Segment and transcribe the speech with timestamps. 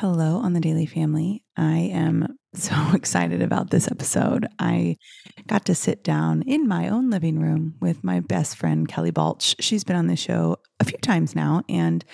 [0.00, 1.42] Hello, on the Daily Family.
[1.56, 4.46] I am so excited about this episode.
[4.58, 4.98] I
[5.46, 9.56] got to sit down in my own living room with my best friend, Kelly Balch.
[9.58, 12.04] She's been on the show a few times now, and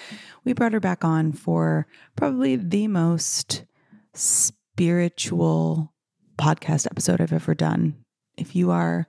[0.44, 3.64] we brought her back on for probably the most
[4.14, 5.92] spiritual
[6.38, 7.96] podcast episode I've ever done.
[8.38, 9.08] If you are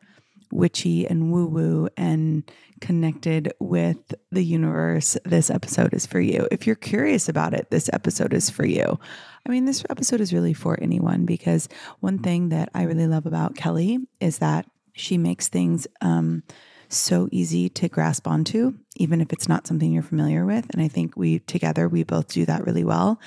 [0.53, 2.49] witchy and woo woo and
[2.79, 6.47] connected with the universe, this episode is for you.
[6.51, 8.99] If you're curious about it, this episode is for you.
[9.45, 11.67] I mean, this episode is really for anyone because
[11.99, 16.43] one thing that I really love about Kelly is that she makes things um,
[16.87, 20.69] so easy to grasp onto, even if it's not something you're familiar with.
[20.71, 23.19] And I think we together, we both do that really well.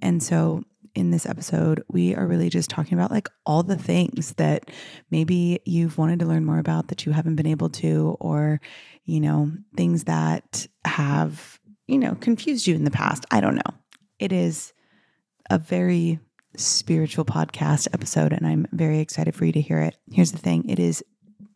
[0.00, 0.64] And so
[1.00, 4.70] in this episode, we are really just talking about like all the things that
[5.10, 8.60] maybe you've wanted to learn more about that you haven't been able to, or,
[9.04, 11.58] you know, things that have,
[11.88, 13.24] you know, confused you in the past.
[13.30, 13.74] I don't know.
[14.18, 14.72] It is
[15.48, 16.20] a very
[16.56, 19.96] spiritual podcast episode, and I'm very excited for you to hear it.
[20.12, 21.02] Here's the thing it is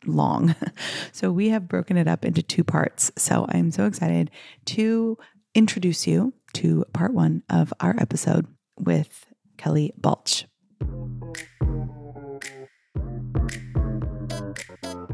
[0.05, 0.55] long.
[1.13, 3.09] So we have broken it up into two parts.
[3.17, 4.29] So I'm so excited
[4.65, 5.17] to
[5.53, 10.45] introduce you to part one of our episode with Kelly Balch.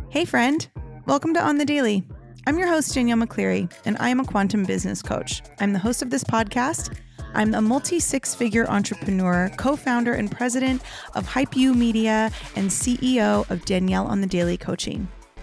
[0.10, 0.68] Hey, friend.
[1.06, 2.04] Welcome to On the Daily.
[2.48, 5.42] I'm your host, Danielle McCleary, and I am a quantum business coach.
[5.60, 6.98] I'm the host of this podcast.
[7.34, 10.82] I'm a multi six figure entrepreneur, co founder and president
[11.16, 15.08] of Hype You Media, and CEO of Danielle on the Daily Coaching.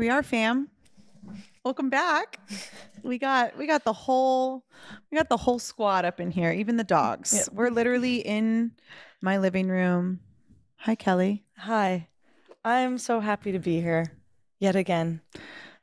[0.00, 0.68] Here we are, fam.
[1.62, 2.40] Welcome back.
[3.02, 4.64] We got we got the whole
[5.10, 7.34] we got the whole squad up in here, even the dogs.
[7.34, 7.54] Yeah.
[7.54, 8.72] We're literally in
[9.20, 10.20] my living room.
[10.76, 11.44] Hi, Kelly.
[11.58, 12.08] Hi.
[12.64, 14.06] I'm so happy to be here
[14.58, 15.20] yet again.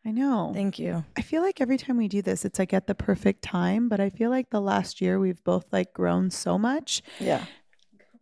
[0.04, 0.52] I know.
[0.52, 1.06] Thank you.
[1.16, 3.88] I feel like every time we do this, it's like at the perfect time.
[3.88, 7.04] But I feel like the last year we've both like grown so much.
[7.20, 7.46] Yeah.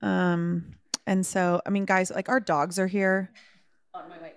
[0.01, 0.75] Um,
[1.07, 3.31] and so I mean, guys, like our dogs are here.
[3.93, 4.34] on my white pants.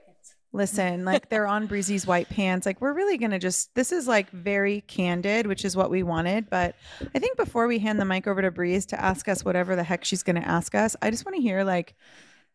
[0.58, 2.66] Listen, like they're on Breezy's white pants.
[2.66, 6.50] Like we're really gonna just this is like very candid, which is what we wanted.
[6.50, 6.74] But
[7.14, 9.84] I think before we hand the mic over to Breeze to ask us whatever the
[9.84, 11.94] heck she's gonna ask us, I just want to hear like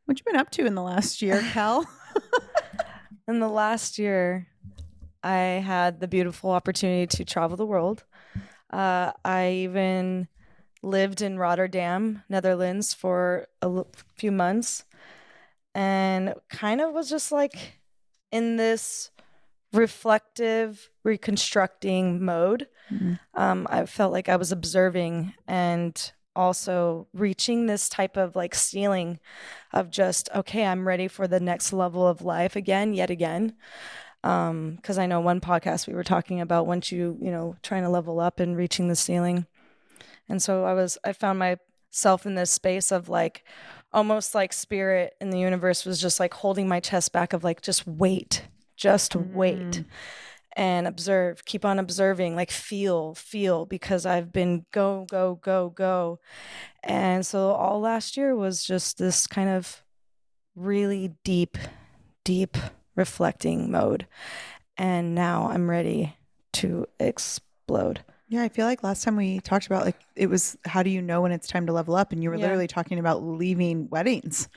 [0.03, 1.89] what you been up to in the last year, Kel.
[3.25, 4.47] In the last year,
[5.23, 8.03] I had the beautiful opportunity to travel the world.
[8.69, 10.27] Uh, I even
[10.81, 13.87] lived in Rotterdam, Netherlands for a l-
[14.17, 14.83] few months
[15.73, 17.79] and kind of was just like
[18.33, 19.11] in this
[19.71, 22.67] reflective, reconstructing mode.
[22.91, 23.19] Mhm.
[23.35, 29.19] um, I felt like I was observing and also reaching this type of like ceiling
[29.71, 33.55] of just, okay, I'm ready for the next level of life again, yet again.
[34.23, 37.83] Um, because I know one podcast we were talking about once you, you know, trying
[37.83, 39.45] to level up and reaching the ceiling.
[40.27, 43.43] And so I was, I found myself in this space of like
[43.93, 47.61] almost like spirit in the universe was just like holding my chest back of like,
[47.61, 48.43] just wait,
[48.75, 49.85] just wait Mm.
[50.55, 56.19] and observe, keep on observing, like feel, feel, because I've been go, go, go, go.
[56.83, 59.83] And so all last year was just this kind of
[60.55, 61.57] really deep,
[62.23, 62.57] deep
[62.95, 64.07] reflecting mode.
[64.77, 66.15] And now I'm ready
[66.53, 68.03] to explode.
[68.33, 71.03] Yeah, I feel like last time we talked about like it was how do you
[71.03, 72.11] know when it's time to level up?
[72.11, 72.41] And you were Yeah.
[72.41, 74.49] literally talking about leaving weddings.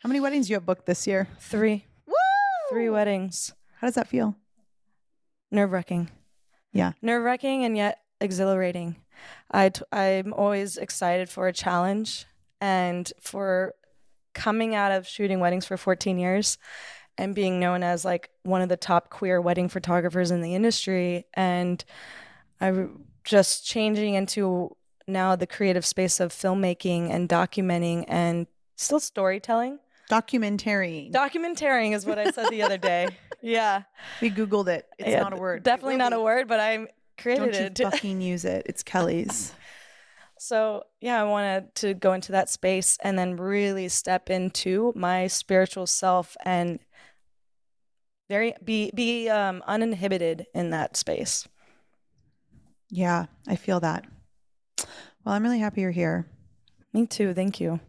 [0.00, 1.26] How many weddings do you have booked this year?
[1.40, 2.12] Three, Woo!
[2.68, 3.54] three weddings.
[3.78, 4.36] How does that feel?
[5.50, 6.10] Nerve wracking.
[6.74, 6.92] Yeah.
[7.00, 8.96] Nerve wracking and yet exhilarating.
[9.50, 12.26] I t- I'm always excited for a challenge
[12.60, 13.72] and for
[14.34, 16.58] coming out of shooting weddings for 14 years
[17.16, 21.24] and being known as like one of the top queer wedding photographers in the industry.
[21.32, 21.82] And
[22.60, 22.86] I
[23.24, 24.76] just changing into
[25.06, 29.78] now the creative space of filmmaking and documenting and still storytelling.
[30.08, 31.08] Documentary.
[31.10, 33.08] Documentary is what I said the other day.
[33.42, 33.82] Yeah.
[34.22, 34.86] we Googled it.
[34.98, 35.64] It's Yeah, not a word.
[35.64, 36.88] Definitely not a word, but I'm
[37.18, 37.78] created Don't you it.
[37.92, 38.62] fucking use it.
[38.64, 39.52] It's Kelly's.
[40.38, 45.26] So, yeah, I wanted to go into that space and then really step into my
[45.26, 46.78] spiritual self and
[48.30, 51.46] very be be um uninhibited in that space
[52.96, 54.04] Yeah, I feel that.
[55.24, 56.26] Well, I'm really happy you're here.
[56.92, 57.80] me too thank you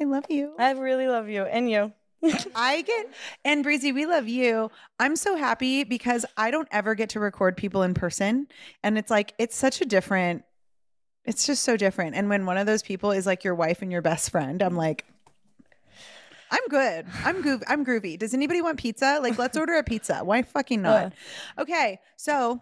[0.00, 0.54] I love you.
[0.58, 1.92] i really love you and you
[2.54, 3.06] I get
[3.46, 4.70] and Breezy, we love you.
[4.98, 8.46] I'm so happy because I don't ever get to record people in person.
[8.82, 10.44] And it's like it's such a different
[11.24, 12.14] it's just so different.
[12.16, 14.76] And when one of those people is like your wife and your best friend, I'm
[14.76, 15.06] like
[16.50, 17.06] I'm good.
[17.24, 18.18] I'm goo- I'm groovy.
[18.18, 19.18] Does anybody want pizza?
[19.22, 20.20] Like let's order a pizza.
[20.22, 21.14] Why fucking not?
[21.58, 22.00] Okay.
[22.18, 22.60] So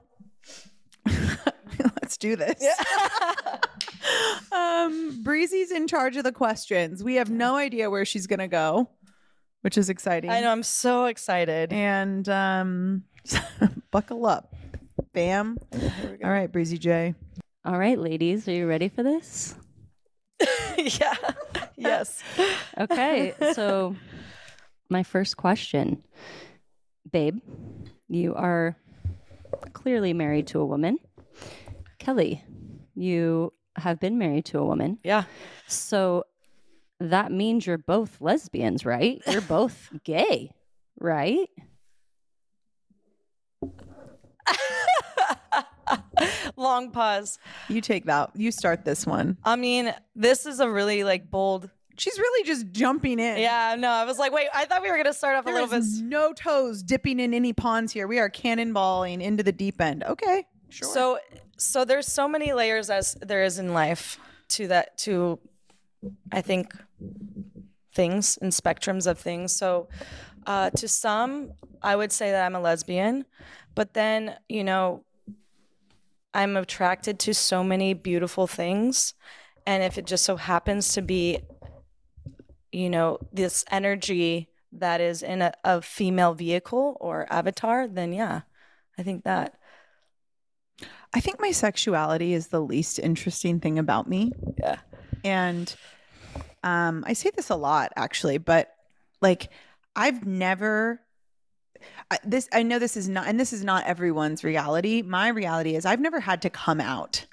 [2.02, 2.62] let's do this.
[4.52, 7.02] um Breezy's in charge of the questions.
[7.04, 8.88] We have no idea where she's going to go,
[9.62, 10.30] which is exciting.
[10.30, 13.04] i know i'm so excited And um,
[13.90, 14.54] buckle up,
[15.12, 15.58] bam.
[16.24, 17.14] All right, Breezy J.
[17.64, 19.54] All right, ladies, are you ready for this?
[20.78, 21.14] yeah
[21.76, 22.22] yes
[22.78, 23.96] Okay, so
[24.88, 26.02] my first question,
[27.10, 27.40] babe,
[28.08, 28.76] you are
[29.72, 30.98] clearly married to a woman.
[31.98, 32.42] Kelly,
[32.94, 34.98] you have been married to a woman.
[35.04, 35.24] yeah
[35.66, 36.24] So
[37.00, 39.22] that means you're both lesbians, right?
[39.30, 40.50] You're both gay,
[40.98, 41.48] right?
[46.56, 48.30] long pause You take that.
[48.34, 49.36] You start this one.
[49.44, 53.38] i mean this is a really like bold She's really just jumping in.
[53.38, 55.54] yeah no i was like wait i thought we were gonna start off a There
[55.54, 58.06] little bit no toes dipping in any ponds here.
[58.06, 60.04] We are cannonballing into the deep end.
[60.04, 60.88] Okay, sure.
[60.88, 61.18] So
[61.58, 64.18] so there's so many layers as there is in life
[64.48, 65.38] to that to
[66.32, 66.72] I think
[67.94, 69.52] things and spectrums of things.
[69.52, 69.88] So
[70.46, 71.52] uh, to some,
[71.82, 73.24] I would say that I'm a lesbian,
[73.74, 75.04] but then you know
[76.32, 79.14] I'm attracted to so many beautiful things,
[79.66, 81.40] and if it just so happens to be,
[82.70, 88.42] you know, this energy that is in a, a female vehicle or avatar, then yeah,
[88.96, 89.57] I think that.
[91.14, 94.32] I think my sexuality is the least interesting thing about me.
[94.58, 94.76] Yeah.
[95.24, 95.74] And
[96.62, 98.70] um, I say this a lot actually, but
[99.20, 99.50] like
[99.96, 101.00] I've never
[102.10, 105.02] I, this I know this is not and this is not everyone's reality.
[105.02, 107.26] My reality is I've never had to come out.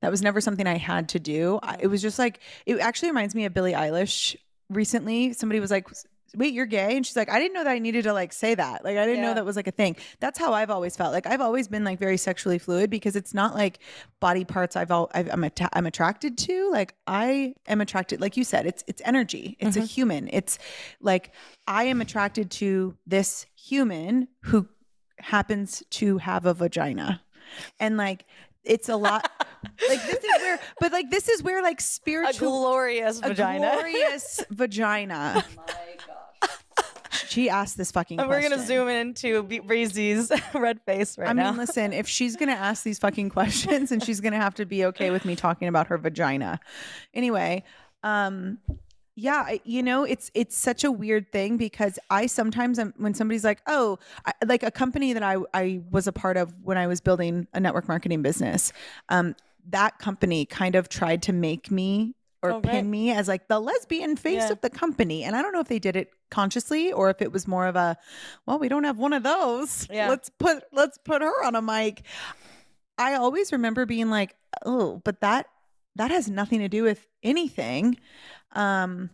[0.00, 1.58] That was never something I had to do.
[1.62, 4.36] I, it was just like it actually reminds me of Billie Eilish
[4.68, 5.32] recently.
[5.32, 5.88] Somebody was like
[6.36, 6.96] Wait, you're gay?
[6.96, 8.84] And she's like, I didn't know that I needed to like say that.
[8.84, 9.96] Like, I didn't know that was like a thing.
[10.20, 11.12] That's how I've always felt.
[11.12, 13.78] Like, I've always been like very sexually fluid because it's not like
[14.20, 16.70] body parts I've all I've, I'm atta- I'm attracted to.
[16.70, 18.20] Like, I am attracted.
[18.20, 19.56] Like you said, it's it's energy.
[19.60, 19.86] It's a mm-hmm.
[19.86, 20.28] human.
[20.32, 20.58] It's
[21.00, 21.32] like
[21.66, 24.68] I am attracted to this human who
[25.18, 27.22] happens to have a vagina,
[27.78, 28.24] and like
[28.64, 29.30] it's a lot.
[29.88, 33.70] like this is where, but like this is where like A spiritual glorious a vagina.
[33.72, 35.44] glorious vagina.
[37.28, 38.52] She asked this fucking And we're question.
[38.58, 41.50] gonna zoom into B- Breezy's red face right I now.
[41.50, 44.54] mean, listen, if she's going to ask these fucking questions and she's going to have
[44.56, 46.60] to be okay with me talking about her vagina.
[47.12, 47.64] Anyway,
[48.02, 48.58] um
[49.16, 53.44] yeah, you know, it's it's such a weird thing because I sometimes am, when somebody's
[53.44, 56.86] like, "Oh, I, like a company that I I was a part of when I
[56.86, 58.72] was building a network marketing business."
[59.08, 59.36] Um
[59.68, 62.84] that company kind of tried to make me or Oh, pin right.
[62.84, 64.52] me as like the lesbian face Yeah.
[64.52, 65.24] of the company.
[65.24, 67.74] And I don't know if they did it consciously or if it was more of
[67.74, 67.96] a,
[68.44, 69.88] well, we don't have one of those.
[69.90, 70.10] Yeah.
[70.10, 72.02] Let's put let's put her on a mic.
[72.98, 75.46] I always remember being like, oh, but that
[75.96, 77.96] that has nothing to do with anything.
[78.54, 79.10] Um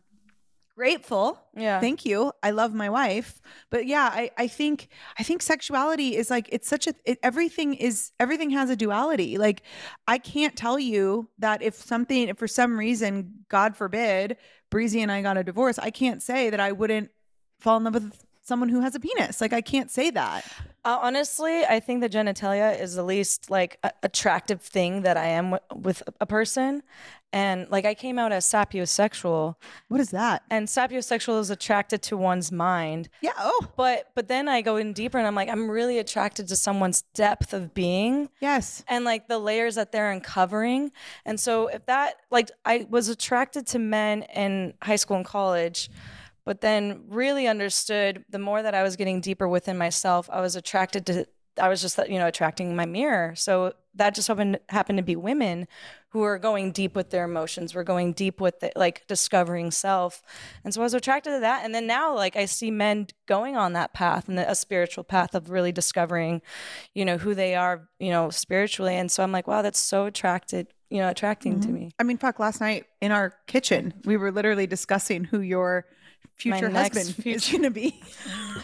[0.76, 1.38] grateful.
[1.54, 1.78] yeah.
[1.78, 2.32] Thank you.
[2.42, 3.42] I love my wife.
[3.68, 7.74] But yeah, I, I think I think sexuality is like it's such a it, everything
[7.74, 9.36] is everything has a duality.
[9.36, 9.62] Like
[10.08, 14.38] I can't tell you that if something if for some reason, God forbid,
[14.70, 17.10] Breezy and I got a divorce, I can't say that I wouldn't
[17.58, 19.40] fall in love with someone who has a penis.
[19.40, 20.44] Like I can't say that.
[20.82, 25.26] Uh, honestly, I think the genitalia is the least like a- attractive thing that I
[25.26, 26.82] am w- with a person,
[27.32, 29.54] and like I came out as sapiosexual,
[29.88, 30.42] What is that?
[30.50, 33.08] and sapiosexual is attracted to one's mind.
[33.22, 33.32] Yeah.
[33.38, 36.56] Oh, But but then I go in deeper, and I'm like I'm really attracted to
[36.56, 38.28] someone's depth of being.
[38.40, 38.82] yes.
[38.88, 40.92] and like the layers that they're uncovering.
[41.24, 45.90] And so if that like I was attracted to men in high school and college,
[46.44, 50.56] but then really understood the more that I was getting deeper within myself, I was
[50.56, 51.26] attracted to
[51.58, 53.34] I was just you know attracting my mirror.
[53.36, 55.66] So that just happened happened to be women
[56.10, 57.74] who are going deep with their emotions.
[57.74, 60.22] We're going deep with the, like discovering self.
[60.64, 61.64] And so I was attracted to that.
[61.64, 65.34] And then now like I see men going on that path and a spiritual path
[65.34, 66.42] of really discovering,
[66.94, 68.96] you know, who they are, you know, spiritually.
[68.96, 71.76] And so I'm like, wow, that's so attracted, you know, attracting to mm-hmm.
[71.76, 71.90] me.
[72.00, 75.86] I mean, fuck, last night in our kitchen, we were literally discussing who your
[76.40, 78.00] future next husband is future- going to be.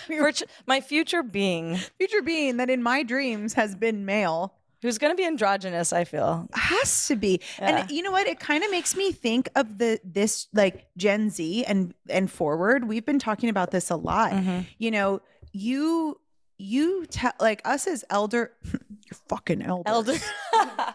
[0.67, 4.55] My future being, future being that in my dreams has been male.
[4.83, 6.49] who's going to be androgynous, I feel.
[6.55, 7.79] has to be Yeah.
[7.79, 11.31] and you know what it kind of makes me think of the this like gen
[11.31, 14.67] z and and forward we've been talking about this a lot Mhm.
[14.79, 15.21] you know
[15.53, 16.21] you
[16.59, 20.15] you tell like us as elder you're fucking elder Elder.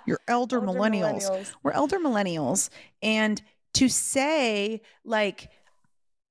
[0.05, 1.23] you're elder, Elder millennials.
[1.29, 1.51] millennials.
[1.63, 2.69] we're elder millennials
[3.01, 3.41] and
[3.73, 5.50] to say like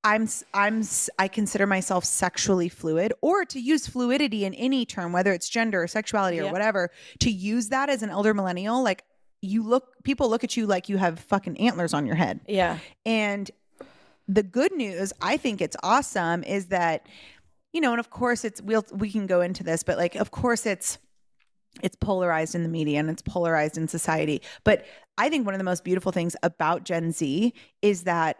[0.02, 0.82] I'm I'm
[1.18, 5.82] I consider myself sexually fluid or to use fluidity in any term whether it's gender
[5.82, 6.52] or sexuality or Yep.
[6.52, 9.04] whatever to use that as an elder millennial like
[9.42, 12.78] you look people look at you like you have fucking antlers on your head yeah.
[13.04, 13.50] and
[14.30, 17.06] the good news, I think it's awesome, is that,
[17.72, 20.30] you know, and of course it's we'll we can go into this, but like of
[20.30, 20.98] course it's
[21.82, 24.40] it's polarized in the media and it's polarized in society.
[24.64, 24.84] But
[25.18, 27.52] I think one of the most beautiful things about Gen Z
[27.82, 28.36] is that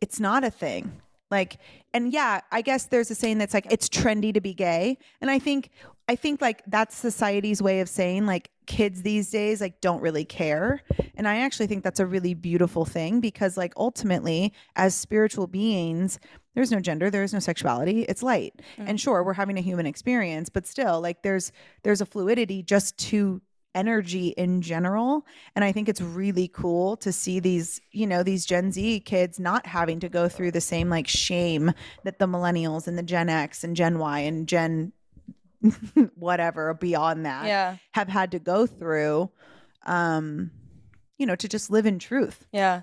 [0.00, 1.00] it's not a thing.
[1.30, 1.58] Like,
[1.92, 4.98] and yeah, I guess there's a saying that's like it's trendy to be gay.
[5.20, 5.70] And I think
[6.08, 10.24] I think like that's society's way of saying like kids these days like don't really
[10.24, 10.82] care.
[11.16, 16.18] And I actually think that's a really beautiful thing because like ultimately as spiritual beings,
[16.54, 18.54] there's no gender, there's no sexuality, it's light.
[18.78, 18.90] Mm.
[18.90, 21.52] And sure, we're having a human experience, but still like there's
[21.84, 23.40] there's a fluidity just to
[23.74, 25.26] energy in general
[25.56, 29.40] and i think it's really cool to see these you know these gen z kids
[29.40, 31.72] not having to go through the same like shame
[32.04, 34.92] that the millennials and the gen x and gen y and gen
[36.16, 37.76] whatever beyond that Yeah.
[37.92, 39.30] have had to go through
[39.86, 40.50] um
[41.18, 42.82] you know to just live in truth Yeah.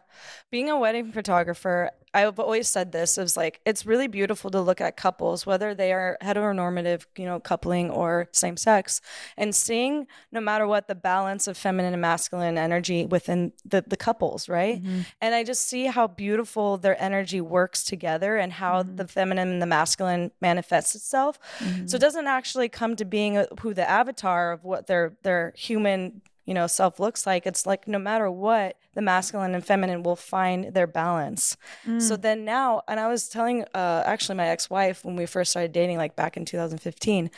[0.51, 4.81] Being a wedding photographer, I've always said this is like it's really beautiful to look
[4.81, 9.01] at couples, whether they are heteronormative, you know, coupling or same sex,
[9.37, 13.97] and seeing no matter what the balance of feminine and masculine energy within the, the
[13.97, 14.83] couples, right?
[14.83, 15.01] Mm-hmm.
[15.21, 18.97] And I just see how beautiful their energy works together and how mm-hmm.
[18.97, 21.39] the feminine and the masculine manifests itself.
[21.59, 21.95] So mm-hmm.
[21.95, 26.21] it doesn't actually come to being a, who the avatar of what their their human
[26.45, 30.15] you know self looks like it's like no matter what the masculine and feminine will
[30.15, 31.55] find their balance.
[31.99, 35.71] So then now and i was telling uh actually my ex-wife when we first started
[35.71, 37.29] dating like back in 2015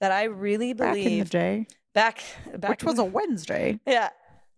[0.00, 1.66] that i really back in the believe day.
[1.94, 2.22] back
[2.56, 3.78] back which was a wednesday.
[3.86, 4.10] Yeah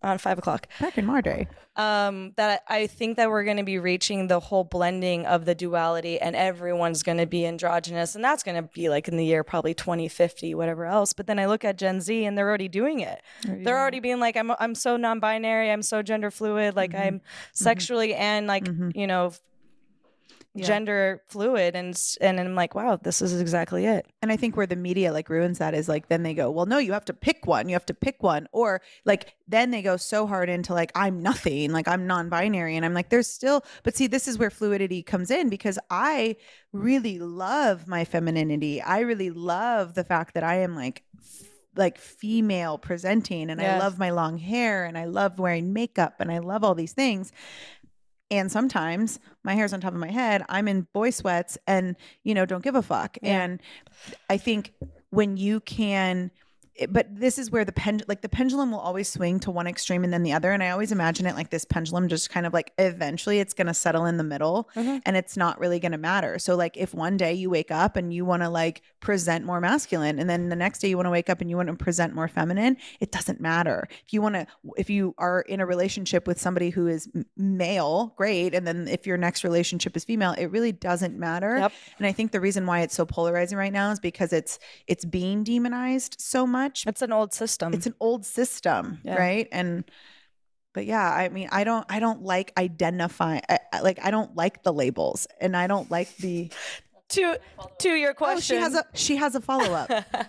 [0.05, 0.67] on five o'clock.
[0.79, 1.47] Back in my day.
[1.75, 5.53] Um, that I think that we're going to be reaching the whole blending of the
[5.53, 9.25] duality, and everyone's going to be androgynous, and that's going to be like in the
[9.25, 11.11] year probably 2050, whatever else.
[11.11, 13.21] But then I look at Gen Z, and they're already doing it.
[13.43, 17.01] They're already being like, I'm I'm so non-binary, I'm so gender fluid, like mm-hmm.
[17.01, 17.25] I'm mm-hmm.
[17.53, 18.91] sexually and like mm-hmm.
[18.97, 19.33] you know.
[20.57, 20.67] Yeah.
[20.67, 24.07] Gender fluid, and and I'm like, wow, this is exactly it.
[24.21, 26.65] And I think where the media like ruins that is like then they go, well,
[26.65, 27.67] no, you have to pick one.
[27.67, 28.47] You have to pick one.
[28.53, 32.77] Or like then they go so hard into like, I'm nothing, like I'm non binary.
[32.77, 36.37] And I'm like, there's still, but see, this is where fluidity comes in because I
[36.71, 38.81] really love my femininity.
[38.81, 41.03] I really love the fact that I am like,
[41.77, 46.31] like female presenting and I love my long hair and I love wearing makeup and
[46.31, 47.33] I love all these things.
[48.37, 50.43] And sometimes my hair's on top of my head.
[50.49, 53.17] I'm in boy sweats and, you know, don't give a fuck.
[53.21, 53.43] Yeah.
[53.43, 53.61] And
[54.29, 54.73] I think
[55.09, 56.31] when you can,
[56.75, 59.65] it- but this is where the pen, like the pendulum will always swing to one
[59.67, 60.51] extreme and then the other.
[60.51, 63.67] And I always imagine it like this pendulum just kind of like eventually it's going
[63.67, 65.01] to settle in the middle Mhm.
[65.05, 66.37] and it's not really going to matter.
[66.39, 69.61] So, like, if one day you wake up and you want to like present more
[69.61, 71.75] masculine and then the next day you want to wake up and you want to
[71.75, 73.87] present more feminine, it doesn't matter.
[74.05, 78.13] If you want to, if you are in a relationship with somebody who is male,
[78.17, 78.53] great.
[78.53, 81.57] And then if your next relationship is female, it really doesn't matter.
[81.57, 81.71] Yep.
[81.99, 85.05] And I think the reason why it's so polarizing right now is because it's it's
[85.05, 86.64] being demonized so much.
[86.87, 87.73] It's an old system.
[87.73, 89.15] It's an old system, Yeah.
[89.15, 89.47] right?
[89.51, 89.83] And
[90.73, 94.35] but yeah, I mean, I don't I don't like identify I, I- like I don't
[94.35, 96.49] like the labels and I don't like the
[97.09, 97.39] to
[97.79, 98.57] to your Oh, question.
[98.57, 99.89] she has a she has a follow-up.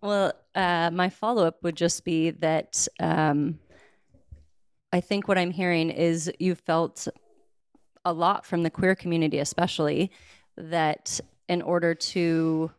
[0.00, 3.58] Well, uh, my follow up would just be that um,
[4.92, 7.08] I think what I'm hearing is you felt
[8.04, 10.12] a lot from the queer community, especially
[10.56, 11.18] that
[11.48, 12.70] in order to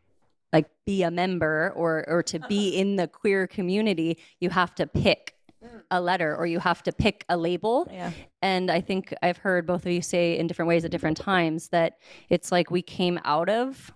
[0.52, 2.82] like be a member or or to be uh-huh.
[2.82, 5.82] in the queer community, you have to pick mm.
[5.92, 7.88] a letter or you have to pick a label.
[7.92, 8.12] yeah.
[8.42, 11.70] And I think I've heard both of you say in different ways at different times
[11.70, 11.98] that
[12.30, 13.92] it's like we came out of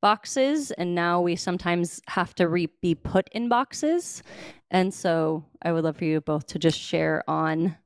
[0.00, 4.22] boxes and now we sometimes have to re- be put in boxes.
[4.70, 7.76] And so I would love for you both to just share on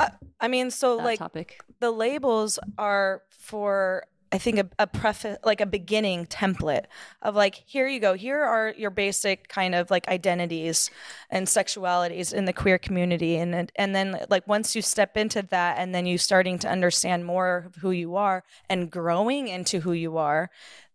[0.00, 0.08] uh,
[0.40, 1.60] I mean, so like topic.
[1.80, 6.84] the labels are for I think a, a preface, like a beginning template
[7.20, 8.14] of like, here you go.
[8.14, 10.88] Here are your basic kind of like identities
[11.30, 15.42] and sexualities in the queer community, and and- and then like once you step into
[15.50, 19.80] that, and then you starting to understand more of who you are and growing into
[19.80, 20.48] who you are,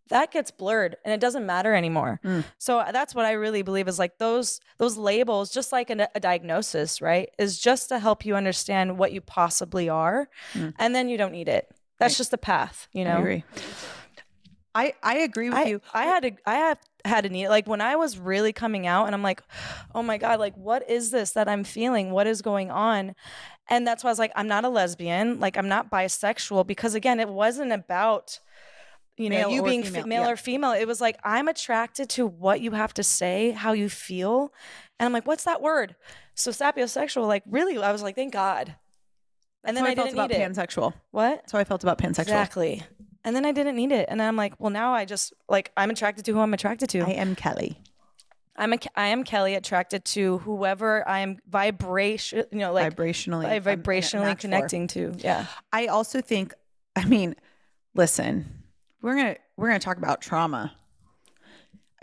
[0.10, 2.20] that gets blurred and it doesn't matter anymore.
[2.60, 6.08] So uh, that's what I really believe is like those those labels, just like a,
[6.15, 10.30] a diagnosis, right, is just to help you understand what you possibly are,
[10.80, 11.68] and then you don't need it.
[11.99, 13.15] That's just the path, you know.
[13.15, 13.43] I agree.
[14.75, 15.81] I, I agree with I, you.
[15.93, 19.05] I had to I have had a need like when I was really coming out
[19.05, 19.41] and I'm like,
[19.95, 22.11] oh my God, like what is this that I'm feeling?
[22.11, 23.15] What is going on?
[23.69, 26.93] And that's why I was like, I'm not a lesbian, like I'm not bisexual, because
[26.93, 28.39] again, it wasn't about
[29.15, 30.29] you know Male you being female, fe- male yeah.
[30.31, 30.71] or female.
[30.73, 34.51] It was like I'm attracted to what you have to say, how you feel.
[34.99, 35.95] And I'm like, what's that word?
[36.33, 38.75] So sapiosexual, like really, I was like, thank God.
[39.65, 40.51] And then how I, felt didn't about need it.
[40.51, 40.93] pansexual.
[41.12, 41.36] What?
[41.38, 42.22] That's how I felt about pansexual.
[42.22, 42.84] Exactly.
[43.24, 44.07] And then I didn't need it.
[44.10, 46.89] And then I'm like, well, now I just like I'm attracted to who I'm attracted
[46.89, 47.00] to.
[47.01, 47.79] I am Kelly.
[48.55, 53.45] I'm a I am Kelly attracted to whoever I am vibration, you know, like vibrationally.
[53.45, 54.41] a vibrationally match for.
[54.41, 55.13] connecting to.
[55.17, 55.48] Yeah.
[55.74, 56.53] I also think,
[56.95, 57.36] I mean,
[57.95, 58.63] listen,
[59.01, 60.74] we're gonna we're gonna talk about trauma.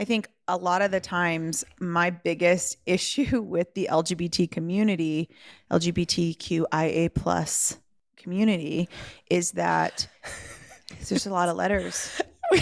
[0.03, 5.31] I think a lot of the times my biggest issue with the LGBT community,
[5.71, 7.79] LGBTQIA plus
[8.17, 8.89] community,
[9.31, 10.09] is that
[11.09, 12.21] there's a lot of letters.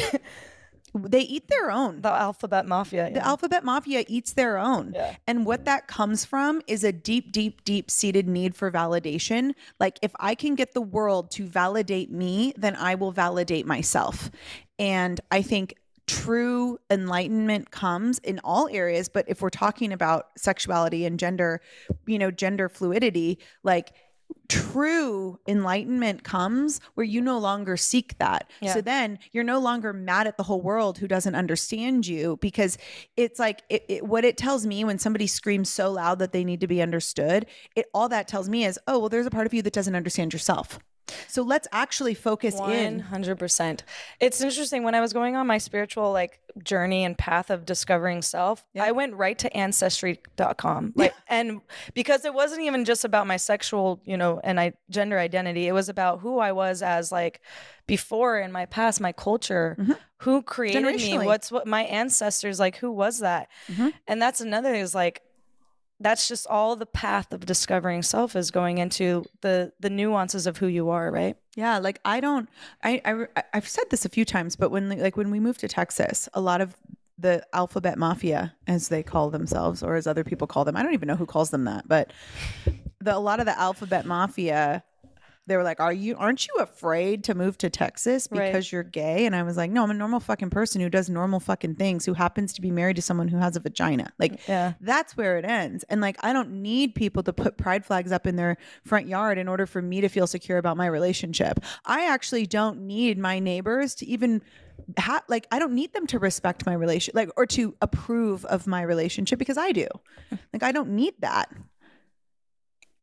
[0.94, 2.02] they eat their own.
[2.02, 3.10] The alphabet mafia.
[3.10, 4.92] The alphabet mafia eats their own.
[4.94, 5.16] Yeah.
[5.26, 9.54] And what that comes from is a deep, deep, deep seated need for validation.
[9.78, 14.30] Like, if I can get the world to validate me, then I will validate myself.
[14.78, 15.76] And I think
[16.10, 19.08] true enlightenment comes in all areas.
[19.08, 21.60] But if we're talking about sexuality and gender,
[22.06, 23.92] you know, gender fluidity, like,
[24.48, 28.50] true enlightenment comes where you no longer seek that.
[28.60, 28.74] Yeah.
[28.74, 32.76] So then you're no longer mad at the whole world who doesn't understand you because
[33.16, 36.44] it's like it, it, what it tells me when somebody screams so loud that they
[36.44, 37.46] need to be understood.
[37.76, 39.94] It all that tells me is, oh, well, there's a part of you that doesn't
[39.94, 40.80] understand yourself.
[41.28, 42.98] So let's actually focus One in.
[43.00, 43.84] hundred percent.
[44.20, 48.22] It's interesting when I was going on my spiritual like journey and path of discovering
[48.22, 48.64] self.
[48.78, 51.60] I went right to ancestry.com, like, and
[51.94, 55.68] because it wasn't even just about my sexual, you know, and I gender identity.
[55.68, 57.40] It was about who I was as like
[57.86, 59.76] before in my past, my culture,
[60.18, 63.92] who created me, what's what my ancestors like, who was that, Mhm.
[64.06, 65.22] and that's another thing is like
[66.00, 70.56] that's just all the path of discovering self is going into the the nuances of
[70.58, 72.48] who you are right Yeah, like I don't.
[72.82, 75.68] I, I I've said this a few times, but when like when we moved to
[75.68, 76.76] Texas, a lot of
[77.18, 80.94] the alphabet mafia, as they call themselves, or as other people call them, I don't
[80.94, 82.12] even know who calls them that, but
[83.00, 84.84] the a lot of the alphabet mafia,
[85.50, 86.16] they were like, "Are you?
[86.16, 88.46] Aren't you afraid to move to Texas Right.
[88.52, 91.10] because you're gay?" And I was like, "No, I'm a normal fucking person who does
[91.10, 94.12] normal fucking things, who happens to be married to someone who has a vagina.
[94.18, 95.84] Like, yeah that's where it ends.
[95.88, 99.38] And like, I don't need people to put pride flags up in their front yard
[99.38, 101.60] in order for me to feel secure about my relationship.
[101.84, 104.42] I actually don't need my neighbors to even
[104.96, 108.66] have, like, I don't need them to respect my relation, like, or to approve of
[108.66, 109.86] my relationship because I do.
[110.30, 110.36] Hmm.
[110.52, 111.50] Like, I don't need that.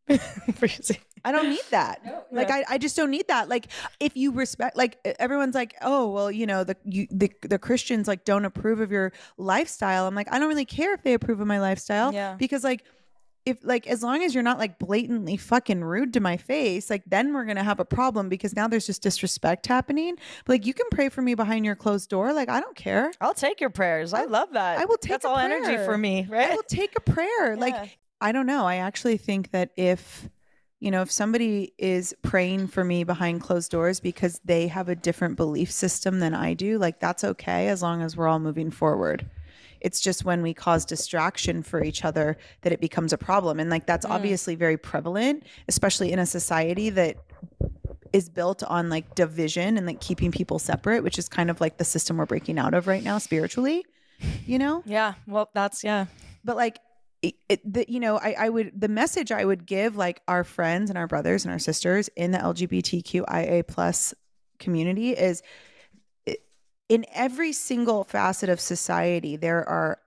[1.26, 2.28] I don't need that.
[2.32, 3.50] Like I, I just don't need that.
[3.50, 3.68] Like
[4.00, 8.08] if you respect like everyone's like, "Oh, well, you know, the you the, the Christians
[8.08, 11.42] like don't approve of your lifestyle." I'm like, "I don't really care if they approve
[11.42, 12.36] of my lifestyle Yeah.
[12.36, 12.84] because like
[13.46, 17.04] if like as long as you're not like blatantly fucking rude to my face, like
[17.08, 20.16] then we're going to have a problem because now there's just disrespect happening.
[20.46, 23.12] But like you can pray for me behind your closed door, like I don't care.
[23.22, 25.98] i'll take your prayers i love that I will take that's a all energy for
[25.98, 27.54] me right I will take a prayer.
[27.54, 27.60] Yeah.
[27.60, 28.66] Like I don't know.
[28.66, 30.30] I actually think that if
[30.80, 34.96] you know, if somebody is praying for me behind closed doors because they have a
[34.96, 38.70] different belief system than I do, like that's okay as long as we're all moving
[38.70, 39.28] forward.
[39.82, 43.60] It's just when we cause distraction for each other that it becomes a problem.
[43.60, 44.12] And like that's mm.
[44.12, 47.18] obviously very prevalent, especially in a society that
[48.14, 51.78] is built on like division and like keeping people separate, which is kind of like
[51.78, 53.84] the system we're breaking out of right now spiritually,
[54.46, 54.84] you know?
[54.86, 56.06] yeah well that's yeah
[56.44, 56.80] but like
[57.22, 60.44] it, it, the, you know I, I would the message i would give like our
[60.44, 64.14] friends and our brothers and our sisters in the lgbtqia plus
[64.60, 65.42] community is
[66.90, 70.00] in every single facet of society there are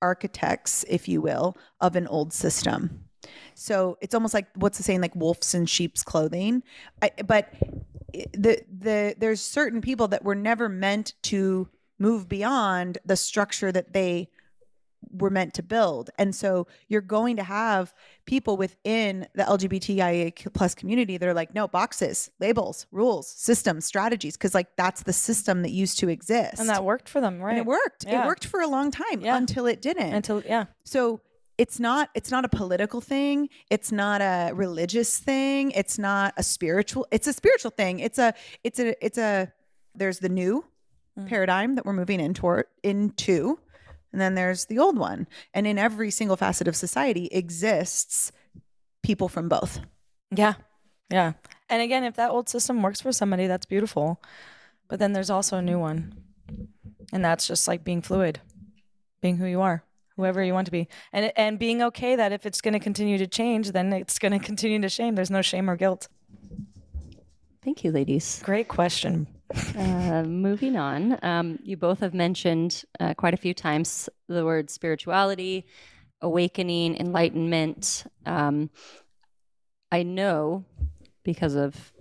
[0.00, 3.04] architects if you will of an old system.
[3.54, 6.62] So it's almost like what's the saying like wolves in sheep's clothing?
[7.02, 7.52] I, but
[8.32, 13.92] the the there's certain people that were never meant to move beyond the structure that
[13.92, 14.28] they
[15.10, 16.10] we're meant to build.
[16.18, 17.94] And so you're going to have
[18.26, 24.36] people within the LGBTIA plus community that are like, no, boxes, labels, rules, systems, strategies,
[24.36, 26.58] because like that's the system that used to exist.
[26.60, 27.50] And that worked for them, right?
[27.52, 28.04] And it worked.
[28.06, 28.24] Yeah.
[28.24, 29.36] It worked for a long time Yeah.
[29.36, 30.12] until it didn't.
[30.12, 30.64] Until yeah.
[30.84, 31.20] so
[31.56, 36.42] it's not it's not a political thing it's not a religious thing it's not a
[36.44, 38.32] spiritual it's a spiritual thing it's a
[38.62, 39.52] it's a it's a
[39.94, 40.64] there's the new
[41.18, 41.26] Mm.
[41.28, 43.58] paradigm that we're moving in toward into
[44.12, 48.32] and then there's the old one and in every single facet of society exists
[49.02, 49.80] people from both
[50.30, 50.54] Yeah.
[51.10, 51.32] Yeah.
[51.70, 54.20] And again, if that old system works for somebody, that's beautiful.
[54.88, 56.14] But then there's also a new one.
[57.12, 58.40] And that's just like being fluid,
[59.20, 59.84] being who you are,
[60.16, 60.88] whoever you want to be.
[61.12, 64.32] And and being okay that if it's going to continue to change, then it's going
[64.38, 65.14] to continue to shame.
[65.14, 66.08] There's no shame or guilt.
[67.62, 68.40] Thank you, ladies.
[68.44, 69.26] Great question.
[69.76, 74.68] Uh, moving on, um, you both have mentioned uh, quite a few times the word
[74.70, 75.66] spirituality,
[76.20, 78.04] awakening, enlightenment.
[78.26, 78.70] Um,
[79.90, 80.64] I know
[81.22, 81.92] because of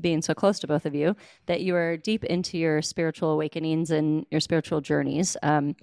[0.00, 1.14] being so close to both of you
[1.46, 5.36] that you are deep into your spiritual awakenings and your spiritual journeys.
[5.42, 5.76] Um,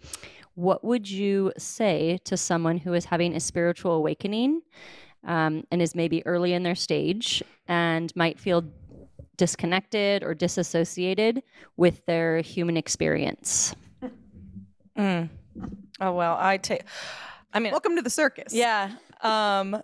[0.55, 4.61] what would you say to someone who is having a spiritual awakening
[5.25, 8.63] um, and is maybe early in their stage and might feel
[9.37, 11.43] disconnected or disassociated
[11.77, 13.75] with their human experience.
[14.97, 15.29] Mm.
[15.99, 16.83] Oh well, I take.
[17.53, 18.91] I mean, welcome to the circus yeah.
[19.21, 19.81] Um,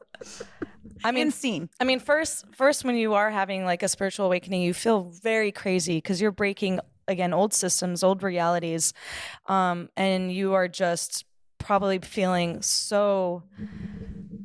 [1.03, 4.25] I mean, in scene I mean, first, first, when you are having like a spiritual
[4.25, 8.93] awakening, you feel very crazy because you're breaking again old systems, old realities,
[9.45, 11.25] um, and you are just
[11.57, 13.43] probably feeling so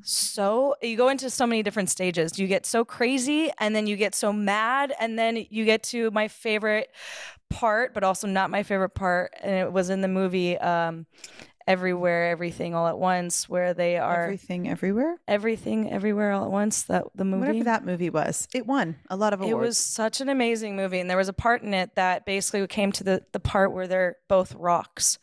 [0.03, 2.39] so you go into so many different stages.
[2.39, 6.11] You get so crazy and then you get so mad and then you get to
[6.11, 6.91] my favorite
[7.51, 11.05] part but also not my favorite part and it was in the movie um
[11.67, 15.21] everywhere everything all at once where they are everything everywhere?
[15.29, 17.47] Everything everywhere all at once that the movie.
[17.47, 18.49] Whatever that movie was.
[18.55, 21.29] It won a lot of awards it was such an amazing movie and there was
[21.29, 25.19] a part in it that basically came to the the part where they're both rocks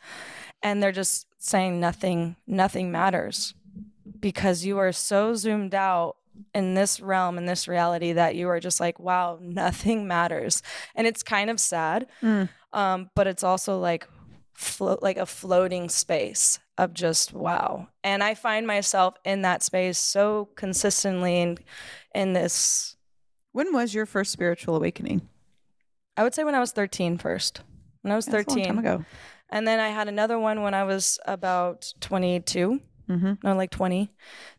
[0.61, 3.53] and they're just saying nothing nothing matters
[4.19, 6.15] because you are so zoomed out
[6.55, 10.61] in this realm in this reality that you are just like wow nothing matters.
[10.95, 12.49] And it's kind of sad Mm.
[12.73, 14.07] um, but it's also like
[14.53, 17.87] float like a floating space of just wow.
[18.03, 21.57] And i find myself in that space so consistently in
[22.15, 22.95] in this
[23.51, 25.27] when was your first spiritual awakening?
[26.15, 27.61] I would say when i was 13 first.
[28.01, 29.05] When i was That's a 13 long time ago.
[29.49, 33.33] And then i had another one when i was about 22 mm-hmm.
[33.43, 34.11] no like 20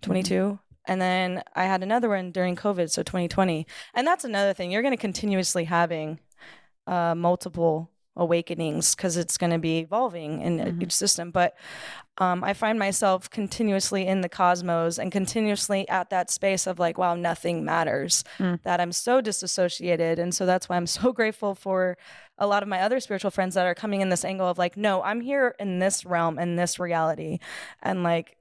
[0.02, 4.70] 22 and then i had another one during covid so 2020 and that's another thing
[4.70, 6.18] you're going to continuously having
[6.86, 10.82] uh, multiple awakenings because it's going to be evolving in Mhm.
[10.82, 11.54] each system but
[12.18, 16.98] um, i find myself continuously in the cosmos and continuously at that space of like
[16.98, 18.60] wow nothing matters Mm.
[18.64, 21.96] that i'm so disassociated and so that's why i'm so grateful for
[22.36, 24.76] a lot of my other spiritual friends that are coming in this angle of like
[24.76, 27.38] no i'm here in this realm in this reality
[27.80, 28.36] and like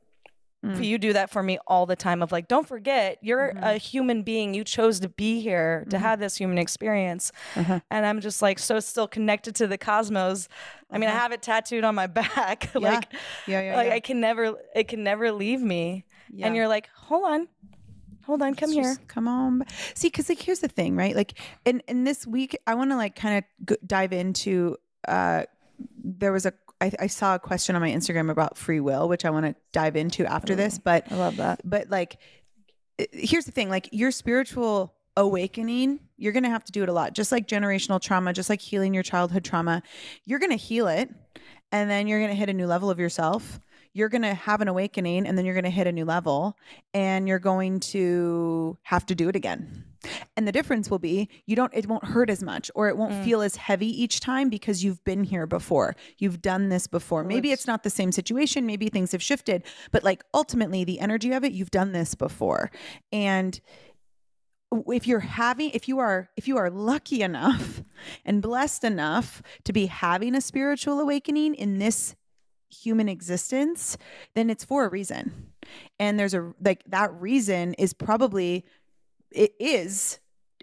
[0.62, 0.84] Mm.
[0.84, 3.64] you do that for me all the time of like don't forget you're Mhm.
[3.76, 6.02] a human being you chose to be here to Mhm.
[6.02, 7.80] have this human experience Uh-huh.
[7.90, 10.50] and i'm just like so still connected to the cosmos
[10.92, 11.22] i mean i Uh-huh.
[11.22, 13.08] have it tattooed on my back like
[13.48, 13.94] yeah yeah, like yeah.
[13.94, 16.48] i can never it can never leave me Yeah.
[16.48, 17.48] and you're like hold on
[18.26, 19.64] hold on come here come on.
[19.96, 21.16] See, because like here's the thing, right?
[21.16, 24.76] Like in in this week, I want to like kind of g- dive into.
[25.08, 25.44] uh
[26.04, 29.26] There was a I, I saw a question on my Instagram about free will, which
[29.26, 30.80] I want to dive into after this.
[30.80, 32.18] Mm, but i love that but like,
[33.12, 37.14] here's the thing: like your spiritual awakening, you're gonna have to do it a lot.
[37.14, 39.84] Just like generational trauma, just like healing your childhood trauma,
[40.26, 41.10] you're gonna heal it,
[41.72, 43.60] and then you're gonna hit a new level of yourself
[43.94, 46.56] you're going to have an awakening and then you're going to hit a new level
[46.94, 49.84] and you're going to have to do it again.
[50.38, 53.12] And the difference will be you don't it won't hurt as much or it won't
[53.14, 53.24] Mm.
[53.26, 55.96] feel as heavy each time because you've been here before.
[56.20, 57.24] You've done this before.
[57.24, 61.00] Maybe it's- it's not the same situation, maybe things have shifted, but like ultimately the
[61.02, 62.72] energy of it, you've done this before.
[63.12, 63.60] And
[64.88, 67.82] if you're having if you are if you are lucky enough
[68.24, 72.16] and blessed enough to be having a spiritual awakening in this
[72.70, 73.98] human existence
[74.36, 75.52] then it's for a reason
[76.00, 78.66] and there's a like that reason is probably
[79.32, 80.20] it is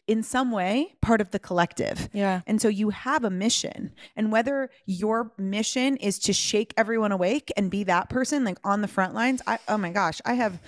[0.06, 3.92] in some way part of the collective yeah and so you have a mission.
[4.16, 8.82] And whether your mission is to shake everyone awake and be that person like on
[8.82, 10.60] the front lines, I oh my gosh, I have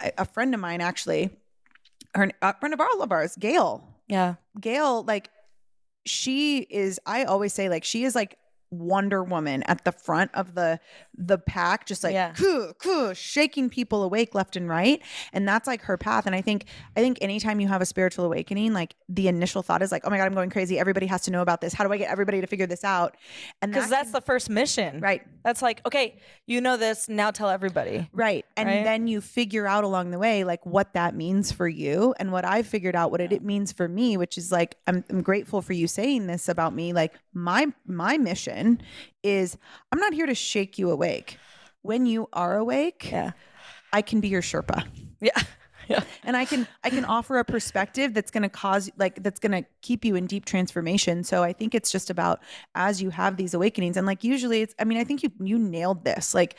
[0.00, 1.30] a, friend of mine actually,
[2.14, 3.86] her a friend of all of ours, Gail.
[4.08, 5.30] yeah Gail, like
[6.06, 8.38] she is, I always say, like, she is like
[8.70, 10.80] Wonder Woman at the front of the
[11.16, 12.32] the pack, just like Yeah.
[12.32, 15.00] "Kuh, kuh," shaking people awake left and right.
[15.32, 16.26] And that's like her path.
[16.26, 19.82] And I think I think anytime you have a spiritual awakening, like the initial thought
[19.82, 20.78] is like, oh my God, I'm going crazy.
[20.78, 21.72] Everybody has to know about this.
[21.72, 23.16] How do I get everybody to figure this out?
[23.62, 25.00] And Because that that's the first mission.
[25.00, 25.22] Right.
[25.44, 28.08] That's like, okay, you know this, now tell everybody.
[28.12, 28.44] Right.
[28.56, 28.84] And Right?
[28.84, 32.44] then you figure out along the way, like what that means for you and what
[32.44, 35.62] I've figured out what it, it means for me, which is like, I'm, I'm grateful
[35.62, 36.92] for you saying this about me.
[36.92, 38.55] Like my, my mission
[39.22, 39.56] is
[39.92, 41.38] I'm not here to shake you awake.
[41.82, 43.32] When you are awake, Yeah.
[43.92, 44.86] I can be your Sherpa
[45.20, 45.30] Yeah.
[45.88, 46.02] Yeah.
[46.24, 49.52] and I can, I can offer a perspective that's going to cause like, that's going
[49.52, 51.22] to keep you in deep transformation.
[51.22, 52.40] So I think it's just about
[52.74, 55.60] as you have these awakenings and like, usually it's, I mean, I think you, you
[55.60, 56.34] nailed this.
[56.34, 56.56] Like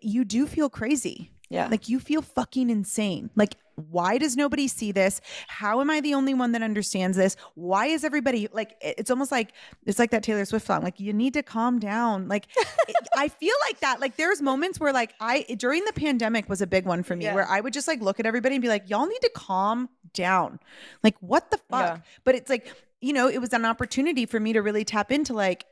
[0.00, 1.30] you do feel crazy.
[1.48, 1.68] Yeah.
[1.68, 3.30] Like you feel fucking insane.
[3.36, 3.56] Like,
[3.90, 5.20] why does nobody see this?
[5.48, 7.36] How am I the only one that understands this?
[7.54, 9.52] Why is everybody like, it's almost like,
[9.84, 10.82] it's like that Taylor Swift song.
[10.82, 12.26] Like, you need to calm down.
[12.26, 12.46] Like,
[12.88, 14.00] it- I feel like that.
[14.00, 17.26] Like, there's moments where, like, I, during the pandemic was a big one for me
[17.26, 17.34] Yeah.
[17.34, 19.90] where I would just like look at everybody and be like, y'all need to calm
[20.14, 20.58] down.
[21.04, 21.96] Like, what the fuck?
[21.96, 21.98] Yeah.
[22.24, 25.34] But it's like, you know, it was an opportunity for me to really tap into
[25.34, 25.66] like,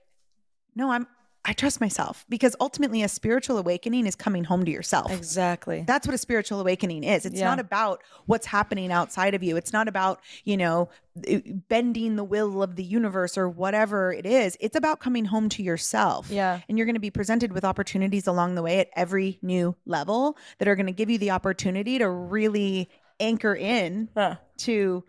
[0.77, 1.07] no, I'm,
[1.47, 5.13] I trust myself because ultimately a spiritual awakening is coming home to yourself.
[5.13, 5.85] Exactly.
[5.87, 7.27] That's what a spiritual awakening is.
[7.27, 7.45] It's Yeah.
[7.51, 9.57] not about what's happening outside of you.
[9.57, 10.89] It's not about, you know,
[11.31, 14.57] uh, bending the will of the universe or whatever it is.
[14.59, 16.31] It's about coming home to yourself.
[16.31, 16.61] Yeah.
[16.69, 20.39] And you're going to be presented with opportunities along the way at every new level
[20.59, 22.89] that are going to give you the opportunity to really
[23.21, 24.37] anchor in Huh.
[24.59, 25.05] to,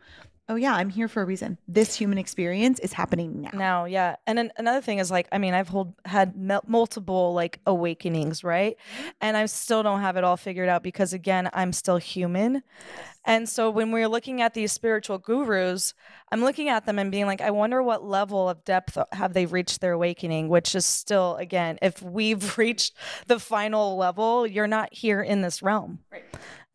[0.47, 1.57] oh, yeah, I'm here for a reason.
[1.67, 3.49] This human experience is happening now.
[3.53, 4.15] now yeah.
[4.27, 6.35] And then another thing is like i mean i've hold, had
[6.67, 8.77] multiple like awakenings right?
[8.77, 9.09] Mm-hmm.
[9.21, 12.63] And i still don't have it all figured out because again i'm still human.
[13.27, 15.93] And so when we're looking at these spiritual gurus
[16.31, 19.45] i'm looking at them and being like i wonder what level of depth have they
[19.45, 22.95] reached their awakening which is still again if we've reached
[23.27, 25.99] the final level you're not here in this realm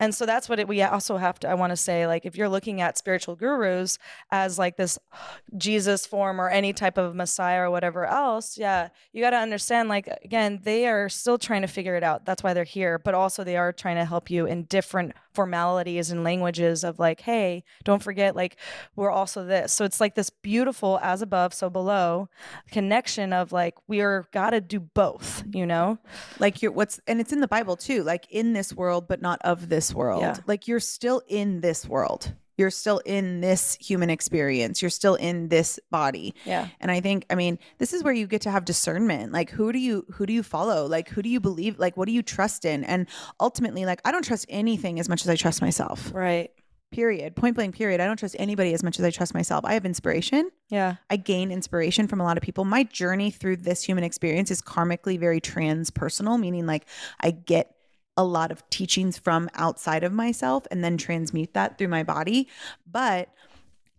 [0.01, 2.35] and so that's what it, we also have to, I want to say, like, if
[2.35, 3.99] you're looking at spiritual gurus
[4.31, 4.97] as like this
[5.57, 9.89] Jesus form or any type of Messiah or whatever else, yeah, you got to understand,
[9.89, 12.25] like, again, they are still trying to figure it out.
[12.25, 12.97] That's why they're here.
[12.97, 17.21] But also, they are trying to help you in different formalities and languages of like,
[17.21, 18.57] hey, don't forget, like,
[18.95, 19.71] we're also this.
[19.73, 22.29] So it's like this beautiful as above, so below
[22.71, 25.97] connection of like, we are got to do both, you know?
[26.39, 29.39] like you're what's and it's in the bible too like in this world but not
[29.43, 30.35] of this world Yeah.
[30.47, 34.81] like you're still in this world you're still in this human experience.
[34.81, 36.33] You're still in this body.
[36.45, 36.67] Yeah.
[36.79, 39.33] and i think i mean this is where you get to have discernment.
[39.33, 40.85] Like who do you who do you follow?
[40.85, 42.83] Like who do you believe like what do you trust in?
[42.85, 43.07] And
[43.39, 46.11] ultimately like i don't trust anything as much as i trust myself.
[46.13, 46.51] Right.
[46.91, 47.35] period.
[47.35, 47.99] Point blank period.
[48.01, 49.61] I don't trust anybody as much as i trust myself.
[49.65, 50.51] I have inspiration.
[50.69, 50.95] Yeah.
[51.09, 52.63] I gain inspiration from a lot of people.
[52.65, 56.85] My journey through this human experience is karmically very transpersonal, meaning like
[57.19, 57.75] I get
[58.21, 62.47] a lot of teachings from outside of myself and then transmute that through my body.
[62.89, 63.29] But,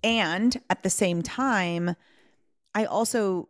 [0.04, 1.96] and at the same time,
[2.74, 3.48] I also,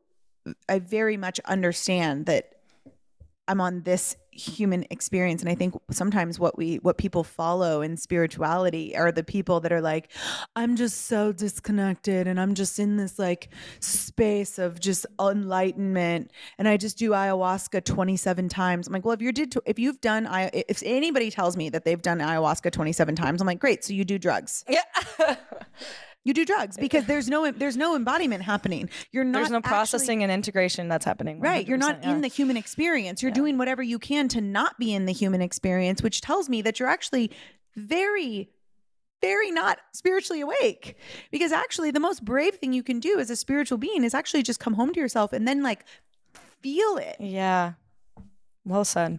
[0.68, 2.54] I very much understand that
[3.46, 7.98] I'm on this human experience and I think sometimes what we what people follow in
[7.98, 10.10] spirituality are the people that are like
[10.56, 16.66] I'm just so disconnected and I'm just in this like space of just enlightenment and
[16.66, 18.86] I just do ayahuasca 27 times.
[18.86, 21.84] I'm like, well, if you did if you've done I if anybody tells me that
[21.84, 24.64] they've done ayahuasca 27 times, I'm like, great, so you do drugs.
[24.68, 24.82] Yeah.
[26.24, 28.88] You do drugs because there's no there's no embodiment happening.
[29.10, 31.40] You're not There's no actually- processing and integration that's happening.
[31.40, 31.66] Right.
[31.66, 32.12] You're not yeah.
[32.12, 33.22] in the human experience.
[33.22, 36.62] You're doing whatever you can to not be in the human experience, which tells me
[36.62, 37.32] that you're actually
[37.74, 38.50] very,
[39.20, 40.96] very not spiritually awake.
[41.32, 44.44] Because actually, the most brave thing you can do as a spiritual being is actually
[44.44, 45.84] just come home to yourself and then like
[46.62, 47.16] feel it.
[47.18, 47.72] Yeah.
[48.64, 49.18] Well said.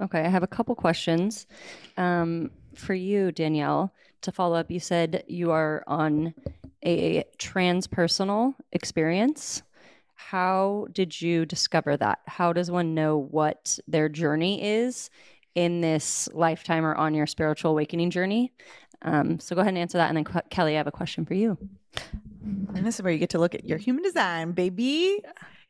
[0.00, 1.46] Okay, I have a couple questions
[1.96, 3.94] um, for you, Danielle.
[4.22, 6.34] To follow up, you said you are on
[6.84, 9.62] a transpersonal experience.
[10.14, 12.20] How did you discover that?
[12.26, 15.10] How does one know what their journey is
[15.54, 18.52] in this lifetime or on your spiritual awakening journey?
[19.02, 20.08] Um, so go ahead and answer that.
[20.08, 21.58] And then, Ke- Kelly, I have a question for you.
[22.74, 25.20] And this is where you get to look at your human design, baby.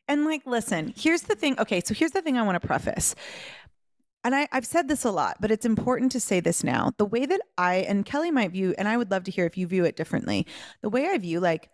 [0.07, 1.59] And like, listen, here's the thing.
[1.59, 3.15] Okay, so here's the thing I want to preface.
[4.23, 6.91] And I, I've said this a lot, but it's important to say this now.
[6.97, 9.57] The way that I and Kelly might view, and I would love to hear if
[9.57, 10.47] you view it differently,
[10.81, 11.69] the way I view like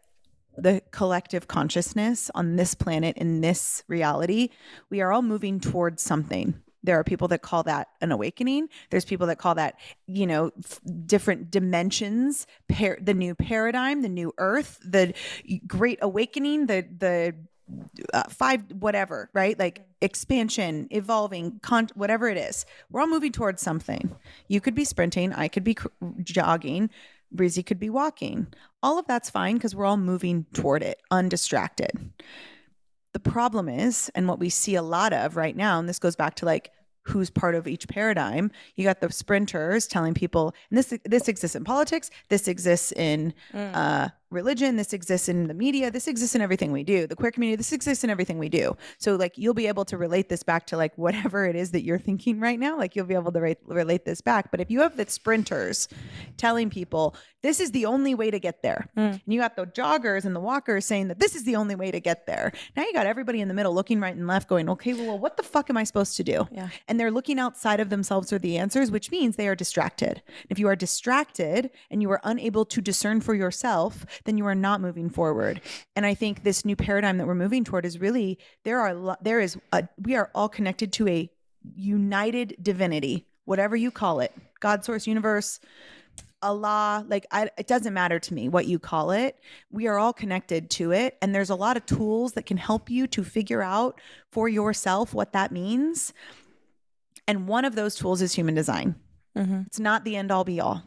[0.57, 4.49] the collective consciousness on this planet in this reality,
[4.89, 6.61] we are all moving towards something.
[6.81, 8.69] There are people that call that an awakening.
[8.89, 9.75] There's people that call that,
[10.07, 15.13] you know, f- different dimensions, par- the new paradigm, the new earth, the
[15.67, 17.35] great awakening, the the
[18.13, 19.57] uh, five whatever, right?
[19.57, 22.65] Like expansion, evolving, con- whatever it is.
[22.89, 24.15] We're all moving towards something.
[24.47, 25.87] You could be sprinting, I could be cr-
[26.23, 26.89] jogging,
[27.31, 28.47] Breezy could be walking.
[28.81, 32.11] All of that's fine because we're all moving toward it, undistracted.
[33.13, 36.15] The problem is, and what we see a lot of right now, and this goes
[36.15, 36.71] back to like
[37.03, 38.51] who's part of each paradigm.
[38.75, 43.33] You got the sprinters telling people, and this this exists in politics, this exists in
[43.53, 47.07] uh, religion, this exists in the media, this exists in everything we do.
[47.07, 48.77] The queer community, this exists in everything we do.
[48.97, 51.83] So like you'll be able to relate this back to like whatever it is that
[51.83, 52.77] you're thinking right now.
[52.77, 54.51] Like you'll be able to re- relate this back.
[54.51, 55.87] But if you have the sprinters
[56.37, 58.99] telling people this is the only way to get there, hmm.
[58.99, 61.89] and you got the joggers and the walkers saying that this is the only way
[61.89, 62.51] to get there.
[62.75, 65.37] Now you got everybody in the middle looking right and left, going, okay, well, what
[65.37, 66.47] the fuck am I supposed to do?
[66.51, 66.69] Yeah.
[66.87, 70.21] and they're looking outside of themselves for the answers, which means they are distracted.
[70.49, 74.55] If you are distracted and you are unable to discern for yourself, then you are
[74.55, 75.61] not moving forward.
[75.95, 79.39] And I think this new paradigm that we're moving toward is really there are there
[79.39, 81.29] is a, we are all connected to a
[81.75, 85.59] united divinity, whatever you call it, God, source, universe.
[86.41, 89.37] Allah, like I, it doesn't matter to me what you call it.
[89.71, 92.89] We are all connected to it, and there's a lot of tools that can help
[92.89, 93.99] you to figure out
[94.31, 96.13] for yourself what that means.
[97.27, 98.95] And one of those tools is human design.
[99.37, 99.67] Mhm.
[99.67, 100.83] It's not the end all be all.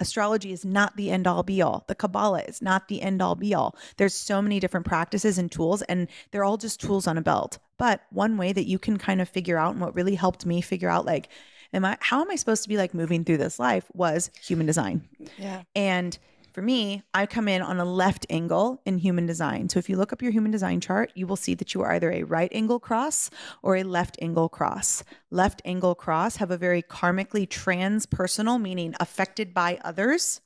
[0.00, 1.84] Astrology is not the end all be all.
[1.86, 3.76] The Kabbalah is not the end all be all.
[3.98, 7.58] There's so many different practices and tools, and they're all just tools on a belt.
[7.78, 10.60] But one way that you can kind of figure out, and what really helped me
[10.60, 11.28] figure out, like,
[11.72, 14.66] am I, how am I supposed to be like moving through this life was human
[14.66, 15.08] design.
[15.38, 15.62] Yeah.
[15.76, 16.18] And
[16.52, 19.68] for me, I come in on a left angle in human design.
[19.68, 21.92] So if you look up your human design chart, you will see that you are
[21.92, 23.30] either a right angle cross
[23.62, 25.04] or a left angle cross.
[25.30, 30.40] Left angle cross have a very karmically transpersonal, meaning affected by others,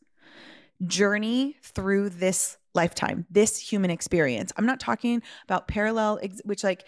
[0.86, 4.52] journey through this lifetime, this human experience.
[4.56, 6.84] I'm not talking about parallel, which like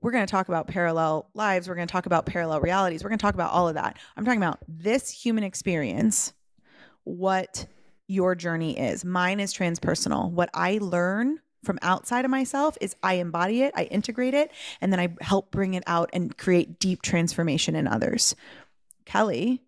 [0.00, 1.68] we're going to talk about parallel lives.
[1.68, 3.02] We're going to talk about parallel realities.
[3.02, 3.98] We're going to talk about all of that.
[4.16, 6.32] I'm talking about this human experience,
[7.04, 7.66] what
[8.10, 9.04] your journey is.
[9.04, 10.30] Mine is transpersonal.
[10.30, 14.92] What I learn from outside of myself is I embody it, I integrate it, and
[14.92, 18.34] then I help bring it out and create deep transformation in others.
[19.04, 19.62] Kelly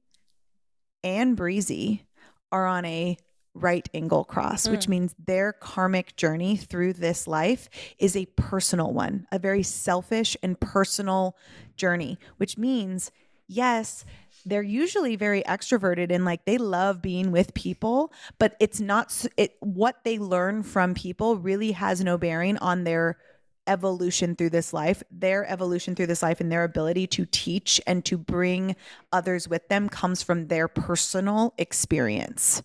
[1.04, 2.04] and Breezy
[2.50, 3.16] are on a
[3.54, 4.92] right angle cross, which hmm.
[4.92, 10.58] means their karmic journey through this life is a personal one, a very selfish and
[10.58, 11.36] personal
[11.76, 13.12] journey, which means,
[13.46, 14.04] yes,
[14.44, 19.56] they're usually very extroverted and like they love being with people, but it's not it
[19.60, 23.18] what they learn from people really has no bearing on their
[23.66, 25.02] evolution through this life.
[25.10, 28.76] Their evolution through this life and their ability to teach and to bring
[29.12, 32.62] others with them comes from their personal experience.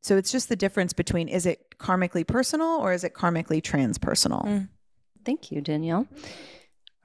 [0.00, 4.44] So it's just the difference between is it karmically personal or is it karmically transpersonal?
[4.44, 4.68] Mm.
[5.24, 6.06] Thank you, Danielle.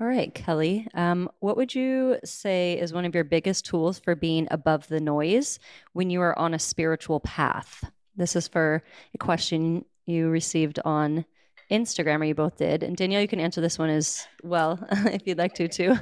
[0.01, 0.87] All right, Kelly.
[0.93, 5.01] Um, what would you say is one of your biggest tools for being above the
[5.01, 5.59] noise
[5.91, 7.83] when you are on a spiritual path?
[8.15, 8.81] This is for
[9.13, 11.25] a question you received on
[11.69, 12.81] Instagram, or you both did.
[12.81, 15.97] And Danielle, you can answer this one as well if you'd like to, too.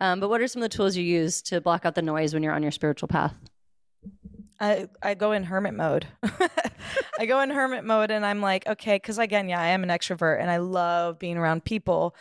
[0.00, 2.32] Um, but what are some of the tools you use to block out the noise
[2.32, 3.36] when you're on your spiritual path?
[4.60, 6.06] I, I go in hermit mode.
[7.18, 9.88] I go in hermit mode and I'm like, okay, because again, yeah, I am an
[9.88, 12.14] extrovert and I love being around people.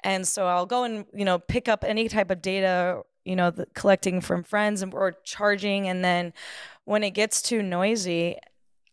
[0.00, 3.50] And so I'll go and, you know, pick up any type of data, you know,
[3.50, 5.86] the, collecting from friends and or charging.
[5.86, 6.32] And then
[6.84, 8.38] when it gets too noisy,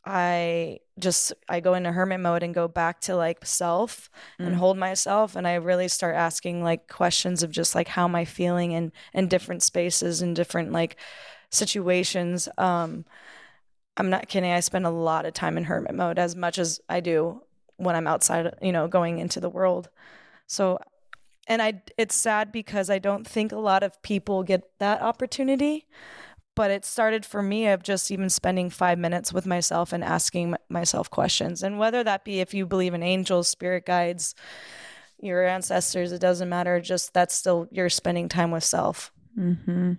[0.05, 4.57] I just I go into hermit mode and go back to like self and mm.
[4.57, 8.25] hold myself and I really start asking like questions of just like how am I
[8.25, 10.97] feeling in in different spaces and different like
[11.49, 12.47] situations.
[12.57, 13.05] Um
[13.97, 14.51] I'm not kidding.
[14.51, 17.43] I spend a lot of time in hermit mode as much as I do
[17.75, 19.89] when I'm outside, you know, going into the world.
[20.47, 20.79] So
[21.47, 25.87] and I it's sad because I don't think a lot of people get that opportunity
[26.59, 30.55] but it started for me of just even spending five minutes with myself and asking
[30.67, 31.63] myself questions.
[31.63, 34.35] And whether that be if you believe in angels, spirit guides,
[35.21, 36.81] your ancestors, it doesn't matter.
[36.81, 39.13] Just that's still you're spending time with self.
[39.37, 39.93] Mm-hmm.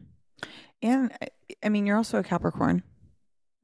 [0.83, 1.29] And I-
[1.65, 2.83] I mean, you're also a Capricorn.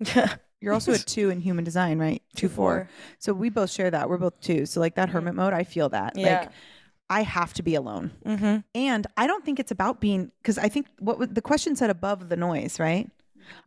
[0.01, 0.35] Yeah.
[0.61, 2.23] You're also a two in human design, right?
[2.35, 2.89] Two, four.
[3.19, 4.09] So we both share that.
[4.09, 4.65] We're both two.
[4.65, 6.15] So like that hermit mode, I feel that.
[6.17, 6.41] Yeah.
[6.41, 6.51] Like
[7.11, 8.11] I have to be alone.
[8.25, 8.57] Mm-hmm.
[8.75, 12.31] And I don't think it's about being because I think what the question said above
[12.31, 13.09] the noise, right?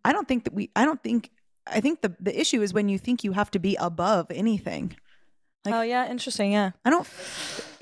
[0.03, 0.71] I don't think that we.
[0.75, 1.29] I don't think.
[1.67, 4.95] I think the the issue is when you think you have to be above anything.
[5.65, 6.51] Like- oh yeah, interesting.
[6.51, 7.07] Yeah, I don't.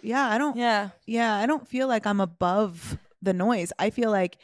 [0.04, 0.58] Yeah, I don't.
[0.58, 0.90] yeah.
[1.08, 3.72] Yeah, I don't feel like I'm above the noise.
[3.80, 4.38] I feel like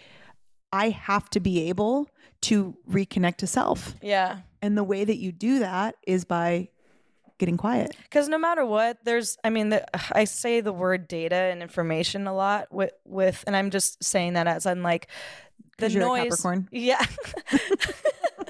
[0.73, 2.09] I have to be able
[2.41, 3.95] to reconnect to self.
[4.01, 4.39] Yeah.
[4.61, 6.69] And the way that you do that is by
[7.37, 7.95] getting quiet.
[8.03, 12.27] Because no matter what, there's, I mean, the, I say the word data and information
[12.27, 15.07] a lot with, with, and I'm just saying that as I'm like,
[15.77, 16.23] the 'Cause you're a noise.
[16.23, 16.67] Capricorn.
[16.71, 17.03] Yeah.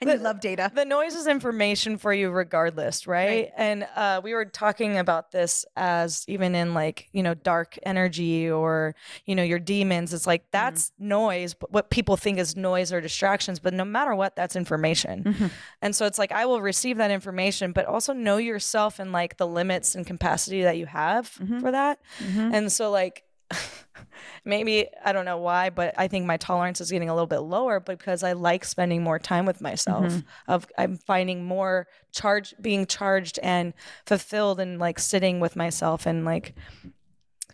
[0.00, 0.70] And you love data.
[0.74, 3.50] the noise is information for you regardless right, Right.
[3.56, 8.50] and uh, we were talking about this as even in like you know dark energy
[8.50, 8.94] or
[9.26, 13.00] you know your demons it's like that's noise but what people think is noise or
[13.00, 15.50] distractions but no matter what that's information Mhm.
[15.82, 19.36] and so it's like i will receive that information but also know yourself and like
[19.36, 21.60] the limits and capacity that you have Mhm.
[21.60, 22.54] for that Mhm.
[22.54, 23.24] and so like
[24.44, 27.40] maybe I don't know why, but I think my tolerance is getting a little bit
[27.40, 30.04] lower because I like spending more time with myself.
[30.04, 30.24] Mhm.
[30.48, 33.74] Of I'm finding more charge being charged and
[34.06, 36.54] fulfilled and like sitting with myself and like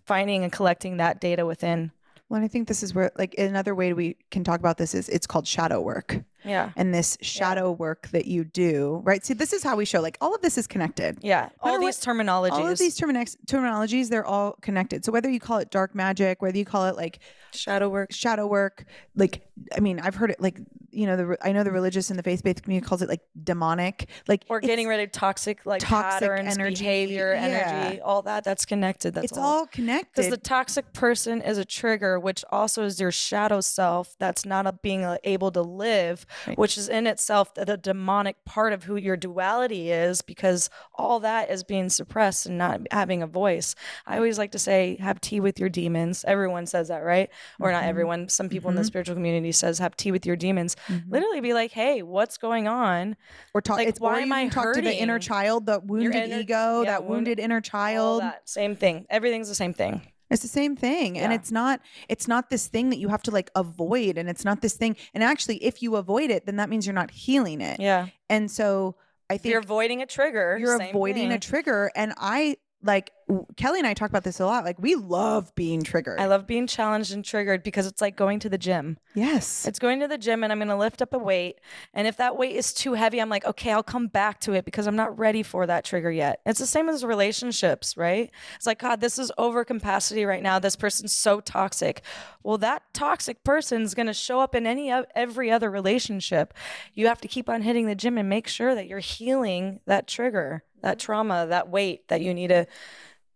[0.05, 1.91] finding and collecting that data within.
[2.29, 5.07] Well, I think this is where, like, another way we can talk about this is
[5.07, 6.19] it's called shadow work.
[6.47, 6.71] Yeah.
[6.75, 9.25] And this shadow work that you do, right?
[9.25, 11.19] See, this is how we show, like, all of this is connected.
[11.21, 11.49] Yeah.
[11.61, 12.51] All these terminologies.
[12.51, 15.05] All of these terminex- terminologies, they're all connected.
[15.05, 17.19] So whether you call it dark magic, whether you call it like
[17.53, 18.11] shadow work.
[18.11, 18.85] shadow work,
[19.15, 22.17] like, I mean, I've heard it like, you know, the I know the religious and
[22.17, 26.27] the faith-based community calls it like demonic, like Or getting rid of toxic like toxic
[26.27, 27.41] patterns, energy, behavior, yeah.
[27.41, 28.43] energy, all that.
[28.43, 29.13] That's connected.
[29.13, 30.15] That's It's all connected.
[30.15, 34.65] Because the toxic person is a trigger, which also is your shadow self that's not
[34.65, 36.57] a, being uh, able to live, Right.
[36.57, 41.19] which is in itself the, the demonic part of who your duality is, because all
[41.21, 43.75] that is being suppressed and not having a voice.
[44.05, 46.23] I always like to say, have tea with your demons.
[46.27, 47.29] Everyone says that, right?
[47.59, 47.87] Or not Mhm.
[47.87, 48.29] everyone.
[48.29, 48.85] Some people in the Mhm.
[48.85, 50.75] spiritual community says, have tea with your demons.
[50.87, 51.03] Mhm.
[51.09, 53.15] Literally be like, hey, what's going on?
[53.53, 56.39] or talk, like, it's, why am I talk to the inner child, the wounded inner-
[56.41, 58.23] ego, yeah, that wound- wounded inner child.
[58.45, 59.05] same thing.
[59.09, 60.01] Everything's the same thing.
[60.29, 61.17] It's the same thing.
[61.17, 64.43] And it's not it's not this thing that you have to like avoid and it's
[64.43, 64.95] not this thing.
[65.13, 67.79] And actually if you avoid it, then that means you're not healing it.
[67.79, 68.07] Yeah.
[68.29, 68.95] And so
[69.29, 70.57] I think You're avoiding a trigger.
[70.59, 73.11] you're avoiding a trigger and I like
[73.57, 74.63] Kelly and I talk about this a lot.
[74.63, 76.19] Like we love being triggered.
[76.19, 78.97] I love being challenged and triggered because it's like going to the gym.
[79.15, 79.67] yes.
[79.67, 81.59] It's going to the gym and I'm going to lift up a weight.
[81.93, 84.63] And if that weight is too heavy, I'm like, okay, I'll come back to it
[84.63, 86.39] because I'm not ready for that trigger yet.
[86.45, 88.31] It's the same as relationships, right?
[88.55, 90.59] It's like, God, this is over capacity right now.
[90.59, 92.01] This person's so toxic.
[92.43, 96.53] Well, that toxic person's going to show up in any of every other relationship.
[96.93, 100.07] You have to keep on hitting the gym and make sure that you're healing that
[100.07, 102.67] trigger, that trauma, that weight that you need to,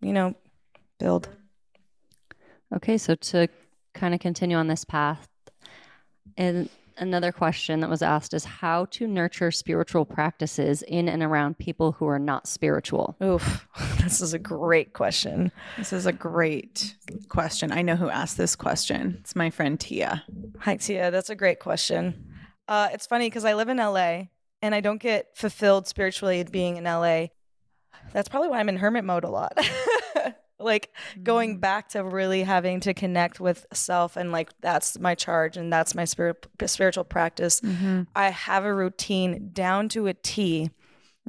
[0.01, 0.35] you know,
[0.99, 1.29] build.
[2.75, 3.47] Okay, so to
[3.93, 5.27] kind of continue on this path,
[6.37, 11.57] and another question that was asked is how to nurture spiritual practices in and around
[11.57, 13.15] people who are not spiritual.
[13.21, 13.67] Oof,
[14.01, 15.51] this is a great question.
[15.77, 16.95] This is a great
[17.27, 17.71] question.
[17.71, 19.17] I know who asked this question.
[19.19, 20.23] It's my friend Tia.
[20.59, 21.11] Hi, Tia.
[21.11, 22.27] That's a great question.
[22.67, 24.25] Uh, it's funny because I live in LA
[24.61, 27.27] and I don't get fulfilled spiritually being in LA.
[28.13, 29.57] That's probably why I'm in hermit mode a lot.
[30.59, 30.91] like
[31.23, 35.71] going back to really having to connect with self and like that's my charge and
[35.71, 37.61] that's my spirit spiritual practice.
[37.61, 38.03] Mm-hmm.
[38.15, 40.71] I have a routine down to a T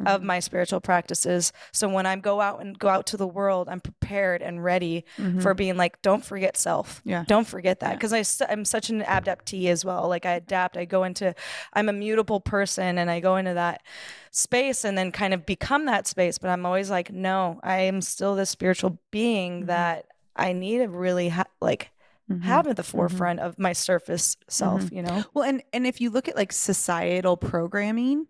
[0.07, 1.53] of my spiritual practices.
[1.71, 5.05] So when I go out and go out to the world, I'm prepared and ready
[5.41, 7.01] for being like, don't forget self.
[7.01, 7.09] Mm-hmm.
[7.11, 7.25] Yeah.
[7.29, 7.91] Don't forget that.
[7.91, 7.97] Yeah.
[7.97, 10.09] Because I I'm such an adaptee as well.
[10.09, 11.35] Like I adapt, I go into,
[11.75, 13.83] I'm a mutable person and I go into that
[14.31, 16.39] space and then kind of become that space.
[16.39, 19.67] But I'm always like, no, I am still this spiritual being Mhm.
[19.67, 21.91] that I need to really ha- like
[22.31, 22.43] Mm-hmm.
[22.45, 25.25] have at the forefront of my surface self, you know?
[25.35, 28.27] Well, and and if you look at like societal programming,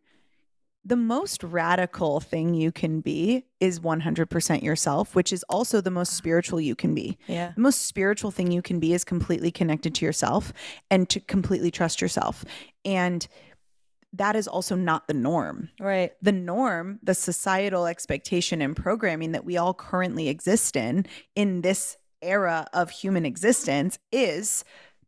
[0.85, 6.15] the most radical thing you can be is 100% yourself, which is also the most
[6.15, 7.17] spiritual you can be.
[7.29, 7.53] Yeah.
[7.55, 10.53] The most spiritual thing you can be is completely connected to yourself
[10.91, 12.45] and to completely trust yourself.
[12.85, 13.27] And
[14.13, 15.71] that is also not the norm.
[15.79, 16.13] Right.
[16.21, 21.07] The norm, the societal expectation and programming that we all currently exist in,
[21.37, 24.65] in this era of human existence, is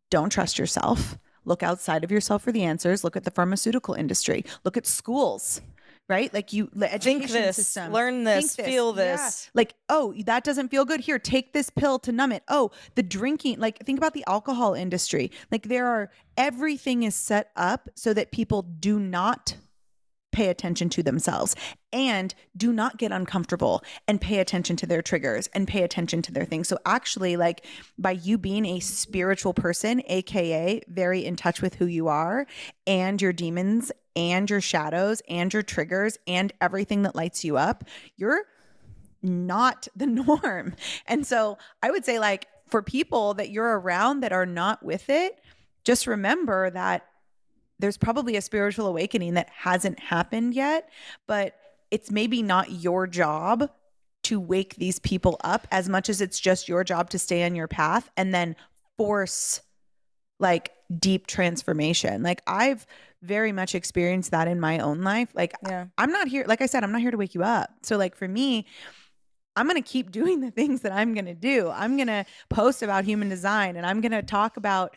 [0.09, 1.17] don't trust yourself.
[1.45, 3.03] Look outside of yourself for the answers.
[3.03, 4.43] Look at the pharmaceutical industry.
[4.63, 5.61] Look at schools,
[6.09, 6.33] right?
[6.33, 7.91] Like you, the Think education this, system.
[7.93, 9.15] learn this, Think feel Yeah.
[9.15, 9.49] this.
[9.53, 10.99] Like, oh, that doesn't feel good.
[11.01, 12.43] Here, take this pill to numb it.
[12.47, 15.31] Oh, the drinking, like, think about the alcohol industry.
[15.51, 19.55] Like, there are, everything is set up so that people do not
[20.35, 21.55] pay attention to themselves
[21.93, 26.31] and do not get uncomfortable and pay attention to their triggers and pay attention to
[26.31, 26.67] their things.
[26.67, 27.65] So, actually, like,
[27.97, 32.45] by you being a spiritual person, AKA very in touch with who you are
[32.85, 37.85] and your demons and your shadows and your triggers and everything that lights you up,
[38.17, 38.43] you're
[39.23, 40.75] not the norm.
[41.07, 45.09] And so I would say, like, for people that you're around that are not with
[45.09, 45.39] it,
[45.85, 47.05] just remember that
[47.79, 50.89] there's probably a spiritual awakening that hasn't happened yet,
[51.27, 51.55] but
[51.91, 53.69] it's maybe not your job
[54.23, 57.55] to wake these people up as much as it's just your job to stay on
[57.55, 58.55] your path and then
[58.97, 59.61] force
[60.39, 62.23] like deep transformation.
[62.23, 62.87] Like I've
[63.21, 65.29] very much experienced that in my own life.
[65.33, 65.87] Like Yeah.
[65.97, 67.71] I'm not here, like I said, I'm not here to wake you up.
[67.83, 68.65] So, like, for me,
[69.55, 71.69] I'm going to keep doing the things that I'm going to do.
[71.69, 74.95] I'm going to post about human design and I'm going to talk about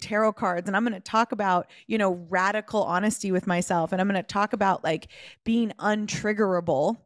[0.00, 4.00] tarot cards and I'm going to talk about, you know, radical honesty with myself and
[4.00, 5.08] I'm going to talk about like
[5.44, 6.96] being untriggerable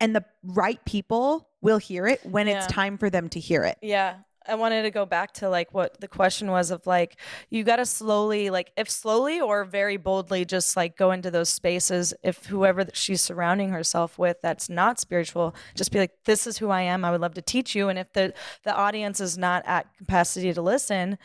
[0.00, 3.78] and the right people will hear it when it's time for them to hear it.
[3.80, 4.16] Yeah.
[4.46, 7.16] I wanted to go back to like what the question was of like
[7.50, 11.48] you got to slowly like if slowly or very boldly just like go into those
[11.48, 16.46] spaces if whoever that she's surrounding herself with that's not spiritual just be like this
[16.46, 17.04] is who I am.
[17.04, 17.88] I would love to teach you.
[17.88, 18.34] And if the
[18.64, 21.18] the audience is not at capacity to listen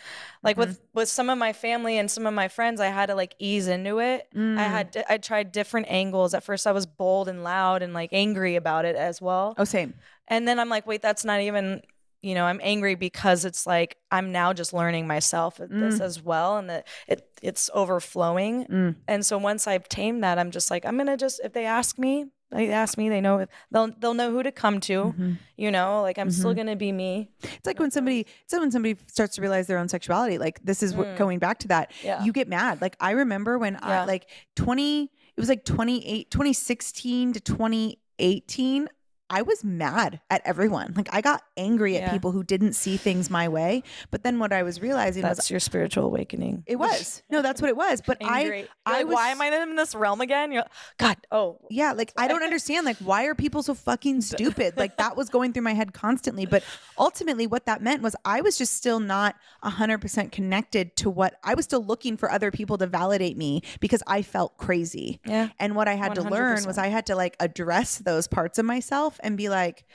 [0.43, 0.99] like with mm-hmm.
[0.99, 3.67] with some of my family and some of my friends I had to like ease
[3.67, 4.27] into it.
[4.33, 4.57] I mm.
[4.57, 6.33] had I tried different angles.
[6.33, 9.55] At first I was bold and loud and like angry about it as well.
[9.57, 9.93] Oh, same.
[10.27, 11.81] and then I'm like, wait, that's not even,
[12.21, 16.21] you know, I'm angry because it's like I'm now just learning myself at this as
[16.21, 18.65] well, and that it it's overflowing.
[18.65, 18.95] Mm.
[19.07, 21.97] And so once I've tamed that, I'm just like, I'm gonna just if they ask
[21.97, 25.05] me, they ask me, they know they'll they'll know who to come to.
[25.05, 25.33] Mm-hmm.
[25.55, 27.29] You know, like I'm still gonna be me.
[27.41, 30.37] It's like when somebody, it's like when somebody starts to realize their own sexuality.
[30.37, 31.91] Like this is what going back to that.
[31.91, 32.03] Mm.
[32.03, 32.23] Yeah.
[32.23, 32.81] You get mad.
[32.81, 38.89] Like I remember when I like 20, it was like 28, 2016 to 2018.
[39.29, 40.93] I was mad at everyone.
[40.95, 42.11] Like I got angry at Yeah.
[42.11, 43.83] people who didn't see things my way.
[44.11, 46.63] But then what I was realizing was That's your spiritual awakening.
[46.65, 47.21] it was.
[47.29, 48.01] No, that's what it was.
[48.05, 48.67] But Angry.
[48.85, 50.51] I I like, was why am I in this realm again?
[50.51, 50.63] You're
[50.97, 51.17] God.
[51.31, 52.85] Oh, yeah, like I don't understand.
[52.85, 54.77] Like, why are people so fucking stupid?
[54.77, 56.45] Like that was going through my head constantly.
[56.45, 56.63] But
[56.97, 61.35] ultimately, what that meant was I was just still not hundred percent connected to what
[61.43, 65.19] I was still looking for other people to validate me because I felt crazy.
[65.25, 65.49] Yeah.
[65.59, 68.65] And what I had to learn was I had to like address those parts of
[68.65, 69.85] myself and be like,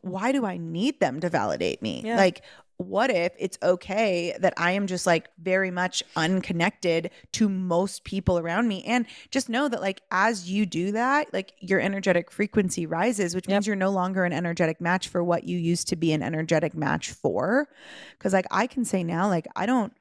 [0.00, 2.02] why do I need them to validate me?
[2.04, 2.16] Yeah.
[2.16, 2.42] Like,
[2.78, 8.38] what if it's okay that I am just like very much unconnected to most people
[8.38, 8.84] around me?
[8.84, 13.48] And just know that, like, as you do that, like your energetic frequency rises, which
[13.48, 16.74] means you're no longer an energetic match for what you used to be an energetic
[16.74, 17.68] match for.
[18.18, 19.92] Cause, like, I can say now, like, I don't,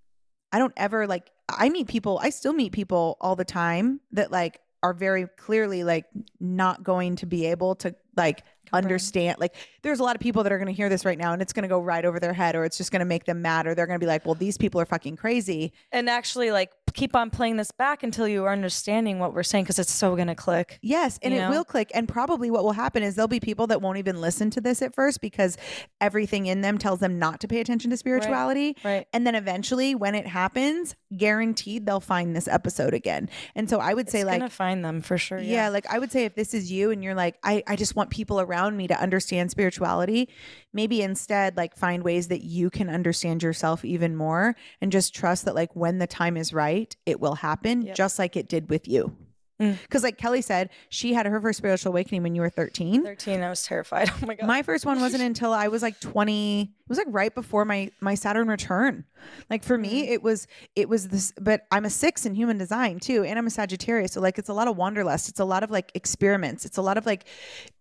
[0.52, 4.32] I don't ever like, I meet people, I still meet people all the time that
[4.32, 6.06] like are very clearly like
[6.40, 8.44] not going to be able to like
[8.74, 11.34] understand like there's a lot of people that are going to hear this right now
[11.34, 13.26] and it's going to go right over their head or it's just going to make
[13.26, 16.10] them mad or they're going to be like well these people are fucking crazy and
[16.10, 19.80] actually like keep on playing this back until you are understanding what we're saying because
[19.80, 20.80] it's so gonna click.
[20.82, 21.50] yes and it know?
[21.50, 24.50] will click and probably what will happen is there'll be people that won't even listen
[24.50, 25.58] to this at first because
[26.00, 29.08] everything in them tells them not to pay attention to spirituality Right.
[29.14, 33.94] and then eventually when it happens guaranteed they'll find this episode again and so i
[33.94, 35.40] would say like find them for sure.
[35.40, 35.70] Yeah.
[35.70, 38.10] like I would say if this is you and you're like, I, I just want
[38.10, 40.30] people around me to understand spirituality,
[40.74, 45.46] maybe instead like find ways that you can understand yourself even more and just trust
[45.46, 47.96] that like when the time is right, it will happen Yep.
[47.96, 49.16] just like it did with you.
[49.62, 49.78] Mm.
[49.84, 53.06] Because like Kelly said, she had her first spiritual awakening when you were 13.
[53.06, 54.10] 13, I was terrified.
[54.22, 54.46] Oh my god.
[54.48, 56.62] My first one wasn't until I was like 20.
[56.64, 59.06] It was like right before my my Saturn return.
[59.50, 63.00] Like for me, it was it was this but I'm a 6 in human design
[63.00, 64.12] too and I'm a Sagittarius.
[64.12, 65.30] So like it's a lot of wanderlust.
[65.30, 66.66] It's a lot of like experiments.
[66.66, 67.75] It's a lot of like y- y- it-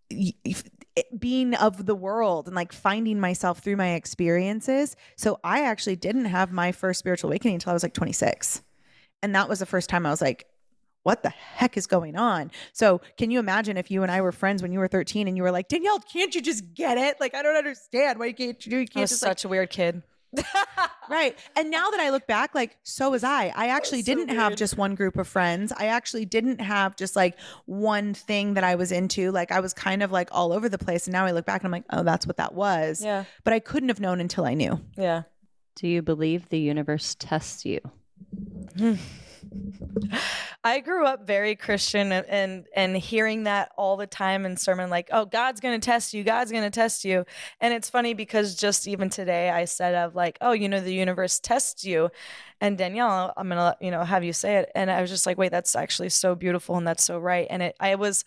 [1.18, 4.96] being of the world and like finding myself through my experiences.
[5.16, 8.62] So I actually didn't have my first spiritual awakening until I was like 26.
[9.22, 10.46] And that was the first time I was like
[11.05, 12.50] what the heck is going on?
[12.72, 15.36] So, can you imagine if you and I were friends when you were 13 and
[15.36, 17.20] you were like, Danielle, can't you just get it?
[17.20, 18.18] Like, I don't understand.
[18.18, 18.76] Why you can't you do?
[18.78, 20.02] You I can't was just like, such a weird kid.
[21.09, 21.39] Right.
[21.57, 23.53] And now that I look back, like, so was I.
[23.55, 25.72] I actually so didn't have just one group of friends.
[25.76, 29.30] I actually didn't have just like one thing that I was into.
[29.30, 31.07] Like, I was kind of like all over the place.
[31.07, 33.03] And now I look back and I'm like, oh, that's what that was.
[33.03, 33.24] Yeah.
[33.45, 34.80] But I couldn't have known until I knew.
[34.97, 35.22] Yeah.
[35.76, 37.80] Do you believe the universe tests you?
[40.67, 44.89] I grew up very Christian and, and and hearing that all the time in sermon,
[44.89, 46.25] like, "Oh, God's gonna test you.
[46.25, 47.27] God's gonna test you."
[47.61, 50.95] And it's funny because just even today, I said of like, "Oh, you know, the
[50.95, 52.09] universe tests you,"
[52.62, 55.37] and Danielle, I'm gonna you know have you say it, and I was just like,
[55.37, 58.25] "Wait, that's actually so beautiful and that's so right." And it, I was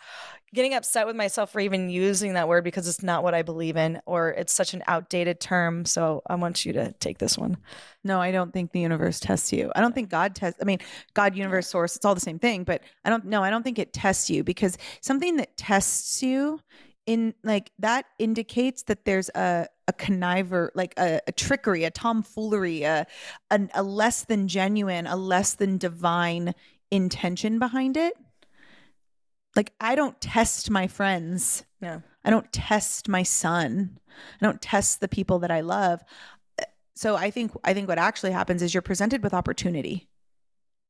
[0.53, 3.75] getting upset with myself for even using that word because it's not what I believe
[3.75, 5.85] in, or it's such an outdated term.
[5.85, 7.57] So I want you to take this one.
[8.03, 9.71] No, I don't think the universe tests you.
[9.75, 10.59] I don't think God tests.
[10.61, 10.79] I mean,
[11.13, 12.63] God, universe, source, it's all the same thing.
[12.63, 13.25] But I don't.
[13.25, 13.43] know.
[13.43, 16.61] I don't think it tests you because something that tests you
[17.07, 22.83] in like that indicates that there's a a conniver like a, a trickery a tomfoolery
[22.83, 23.07] a,
[23.49, 26.53] a a less than genuine a less than divine
[26.91, 28.13] intention behind it
[29.57, 31.99] like i don't test my friends Yeah.
[32.23, 33.99] i don't test my son
[34.41, 36.01] i don't test the people that i love
[36.95, 40.07] so i think i think what actually happens is you're presented with opportunity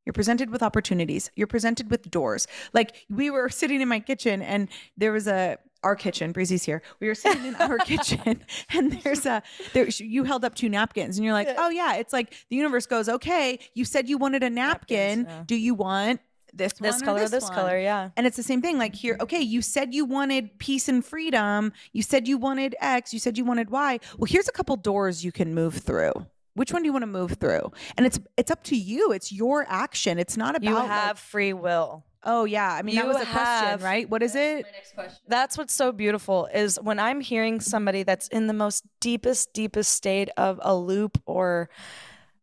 [0.05, 1.31] you're presented with opportunities.
[1.35, 2.47] You're presented with doors.
[2.71, 6.31] Like we were sitting in my kitchen and there was a our kitchen.
[6.31, 6.81] Breezy's here.
[7.01, 9.43] We were sitting in our kitchen and there's a
[9.73, 12.85] there you held up two napkins and you're like, "Oh yeah, it's like the universe
[12.85, 15.23] goes, "Okay, you said you wanted a napkin.
[15.23, 15.43] Napkins, yeah.
[15.45, 16.21] Do you want
[16.53, 18.09] this one This or color, this, this one?" color, yeah.
[18.15, 18.77] And it's the same thing.
[18.77, 19.23] Like here, mm-hmm.
[19.23, 21.73] okay, you said you wanted peace and freedom.
[21.93, 23.13] You said you wanted X.
[23.13, 23.99] You said you wanted Y.
[24.17, 26.13] Well, here's a couple doors you can move through.
[26.55, 27.71] Which one do you want to move through?
[27.97, 29.11] And it's it's up to you.
[29.11, 30.17] It's your action.
[30.17, 32.03] It's not about You like, have free will.
[32.23, 32.73] oh yeah.
[32.73, 34.09] I mean that was a question, right?
[34.09, 34.65] What is it?
[34.73, 35.19] next question.
[35.27, 39.91] That's what's so beautiful is when I'm hearing somebody that's in the most deepest, deepest
[39.93, 41.69] state of a loop or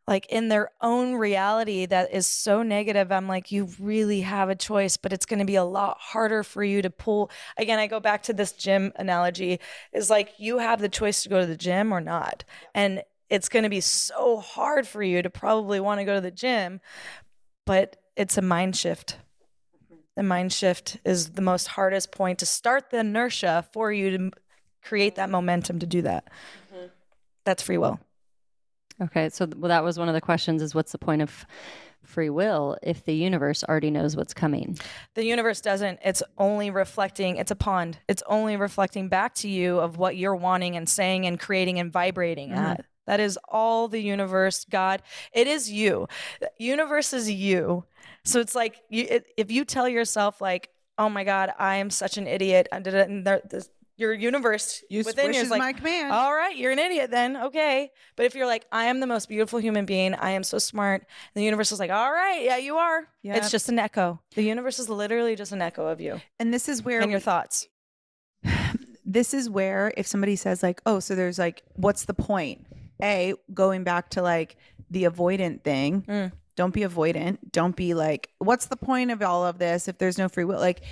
[0.06, 3.10] like in their own reality that is so negative.
[3.10, 6.42] I'm like, you really have a choice, but it's going to be a lot harder
[6.42, 7.30] for you to pull.
[7.56, 9.60] Again, I go back to this gym analogy
[9.92, 12.44] is like you have the choice to go to the gym or not.
[12.74, 16.20] And it's going to be so hard for you to probably want to go to
[16.20, 16.80] the gym,
[17.64, 19.16] but it's a mind shift.
[19.84, 20.00] Mm-hmm.
[20.16, 24.30] The mind shift is the most hardest point to start the inertia for you to
[24.82, 26.28] create that momentum to do that.
[26.72, 26.86] Mm-hmm.
[27.44, 28.00] That's free will.
[29.00, 31.46] Okay, so well, that was one of the questions: is what's the point of
[32.02, 34.78] free will if the universe already knows what's coming?
[35.14, 35.98] The universe doesn't.
[36.04, 37.98] It's only reflecting, it's a pond.
[38.08, 41.92] It's only reflecting back to you of what you're wanting and saying and creating and
[41.92, 42.58] vibrating mm-hmm.
[42.58, 42.84] at.
[43.06, 45.02] That is all the universe, God.
[45.32, 46.08] It is you.
[46.40, 47.84] The universe is you.
[48.24, 51.90] So it's like you, it, if you tell yourself like, "Oh my God, I am
[51.90, 55.58] such an idiot," and da- da- and there- this- your universe within you is like,
[55.60, 56.12] my command.
[56.12, 57.36] all right, you're an idiot then.
[57.36, 57.90] Okay.
[58.16, 61.02] But if you're like, I am the most beautiful human being, I am so smart,
[61.02, 63.06] and the universe is like, all right, yeah, you are.
[63.22, 63.36] Yep.
[63.36, 64.20] It's just an echo.
[64.34, 67.20] The universe is literally just an echo of you and this is where and your
[67.20, 67.68] thoughts.
[69.04, 72.66] this is where if somebody says like oh so there's like what's the point
[73.02, 74.56] a going back to like
[74.90, 76.32] the avoidant thing Mm.
[76.56, 80.18] don't be avoidant don't be like what's the point of all of this if there's
[80.18, 80.82] no free will like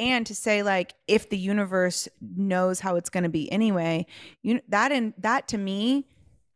[0.00, 4.04] and to say like if the universe knows how it's going to be anyway
[4.42, 6.06] you that and that to me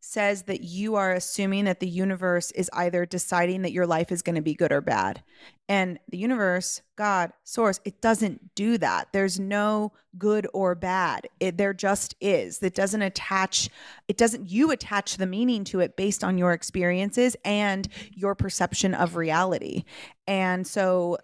[0.04, 4.20] says that you are assuming that the universe is either deciding that your life is
[4.20, 5.22] going to be good or bad.
[5.66, 9.08] And the universe god source it doesn't do that.
[9.12, 11.26] There's no good or bad.
[11.40, 12.62] It, there just is.
[12.62, 13.70] It doesn't attach
[14.06, 18.94] it doesn't you attach the meaning to it based on your experiences and your perception
[18.94, 19.84] of reality.
[20.26, 21.16] And so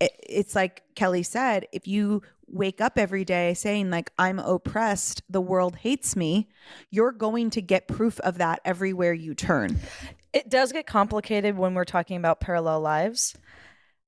[0.00, 2.22] it, it's like kelly said if you
[2.54, 6.48] wake up every day saying like i'm oppressed the world hates me
[6.90, 9.78] you're going to get proof of that everywhere you turn
[10.32, 13.34] It does get complicated when we're talking about parallel lives.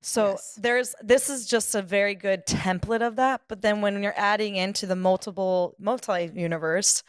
[0.03, 0.59] So Yes.
[0.61, 3.42] there's this is just a very good template of that.
[3.49, 7.05] But then when you're adding into the multiple multi universe,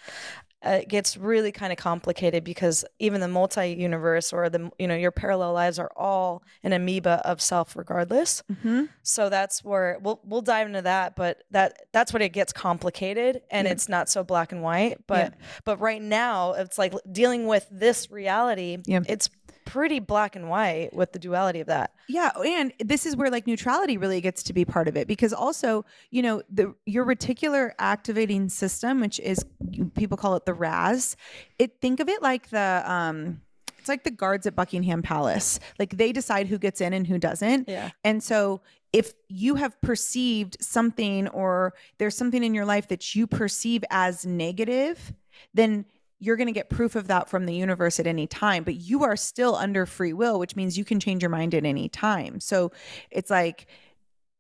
[0.66, 4.88] uh, it gets really kind of complicated because even the multi universe or the you
[4.88, 8.44] know your parallel lives are all an amoeba of self regardless.
[8.52, 8.86] mm-hmm.
[9.04, 13.42] So that's where we'll we'll dive into that, but that that's when it gets complicated
[13.52, 13.72] and Yeah.
[13.74, 14.98] it's not so black and white.
[15.08, 18.78] But but right now it's like dealing with this reality.
[18.86, 19.02] Yeah.
[19.08, 19.30] It's
[19.78, 21.94] pretty black and white with the duality of that.
[22.10, 25.34] Yeah, and this is where like neutrality really gets to be part of it because
[25.34, 29.46] also, you know, the your reticular activating system, which is
[29.94, 31.16] people call it the RAS,
[31.60, 33.42] it think of it like the um
[33.78, 35.60] it's like the guards at Buckingham Palace.
[35.78, 37.70] Like they decide who gets in and who doesn't.
[37.70, 37.92] Yeah.
[38.04, 38.62] And so
[38.92, 44.26] if you have perceived something or there's something in your life that you perceive as
[44.26, 45.14] negative,
[45.54, 45.86] then
[46.20, 49.04] you're going to get proof of that from the universe at any time, but you
[49.04, 52.40] are still under free will, which means you can change your mind at any time.
[52.40, 52.72] So
[53.12, 53.68] it's like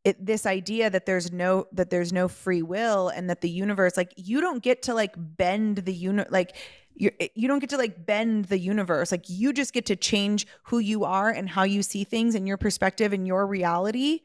[0.03, 3.97] it, this idea that there's no that there's no free will and that the universe
[3.97, 6.55] like you don't get to like bend the uni like
[6.95, 10.47] you you don't get to like bend the universe like you just get to change
[10.63, 14.21] who you are and how you see things and your perspective and your reality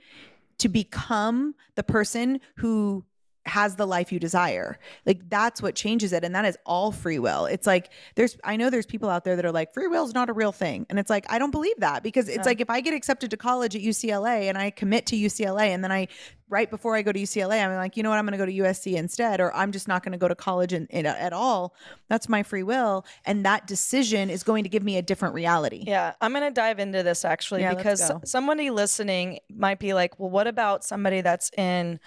[0.59, 3.05] to become the person who
[3.45, 4.78] has the life you desire.
[5.05, 7.47] Like that's what changes it and that is all free will.
[7.47, 10.14] It's like there's I know there's people out there that are like free will is
[10.14, 10.86] not a real thing.
[10.88, 12.45] And it's like I don't believe that because it's No.
[12.45, 15.82] like if I get accepted to college at UCLA and I commit to UCLA and
[15.82, 16.07] then I
[16.49, 18.47] right before I go to UCLA I'm like, you know what, I'm going to go
[18.47, 21.32] to USC instead or I'm just not going to go to college in, in, at
[21.32, 21.74] all.
[22.09, 25.82] That's my free will and that decision is going to give me a different reality.
[25.84, 30.20] Yeah, I'm going to dive into this actually Yeah, because somebody listening might be like,
[30.20, 31.99] well, what about somebody that's in,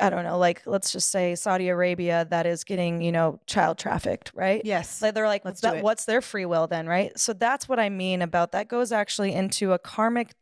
[0.00, 3.78] I don't know, like let's just say Saudi Arabia that is getting, you know, child
[3.78, 4.60] trafficked, right?
[4.64, 5.00] Yes.
[5.00, 7.18] Like they're like, Let's that, what's their free will then, right?
[7.18, 10.34] So that's what I mean about that goes actually into a karmic.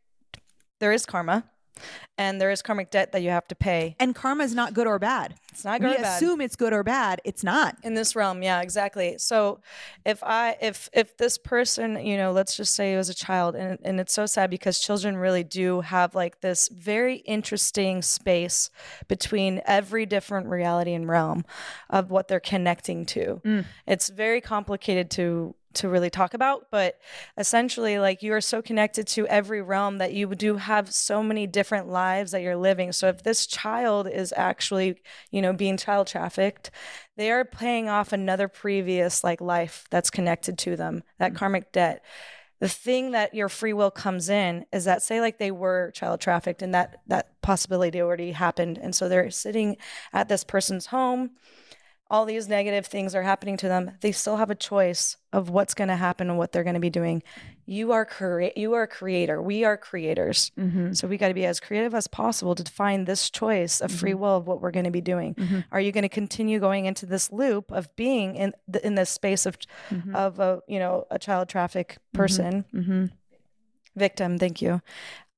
[0.79, 1.45] There is karma,
[2.17, 3.95] and there is karmic debt that you have to pay.
[3.99, 5.35] And karma is not good or bad.
[5.51, 6.15] It's not we good or bad.
[6.17, 7.21] assume it's good or bad.
[7.25, 7.75] It's not.
[7.83, 9.59] in this realm yeah exactly so
[10.05, 13.55] if i if if this person you know let's just say it was a child
[13.55, 18.69] and, and it's so sad because children really do have like this very interesting space
[19.07, 21.43] between every different reality and realm
[21.89, 23.65] of what they're connecting to Mm.
[23.87, 26.99] it's very complicated to to really talk about but
[27.37, 31.47] essentially like you are so connected to every realm that you do have so many
[31.47, 32.91] different lives that you're living.
[32.91, 35.01] So if this child is actually
[35.31, 36.71] you know being child trafficked
[37.17, 41.37] they are paying off another previous like life that's connected to them that mm-hmm.
[41.37, 42.03] karmic debt.
[42.59, 46.21] The thing that your free will comes in is that say like they were child
[46.21, 49.77] trafficked and that that possibility already happened and so they're sitting
[50.13, 51.31] at this person's home
[52.11, 55.73] all these negative things are happening to them they still have a choice of what's
[55.73, 57.23] going to happen and what they're going to be doing
[57.65, 60.91] you are crea- you are a creator we are creators Mm-hmm.
[60.93, 64.13] so we got to be as creative as possible to find this choice of free
[64.13, 65.35] will of what we're going to be doing.
[65.35, 65.63] Mhm.
[65.71, 69.09] Are you going to continue going into this loop of being in the, in this
[69.09, 69.57] space of
[69.89, 70.13] Mm-hmm.
[70.15, 73.05] of a you know a child traffic person Mm-hmm.
[73.95, 74.37] victim?
[74.37, 74.81] Thank you.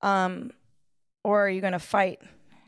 [0.01, 0.51] Um,
[1.23, 2.19] or are you going to fight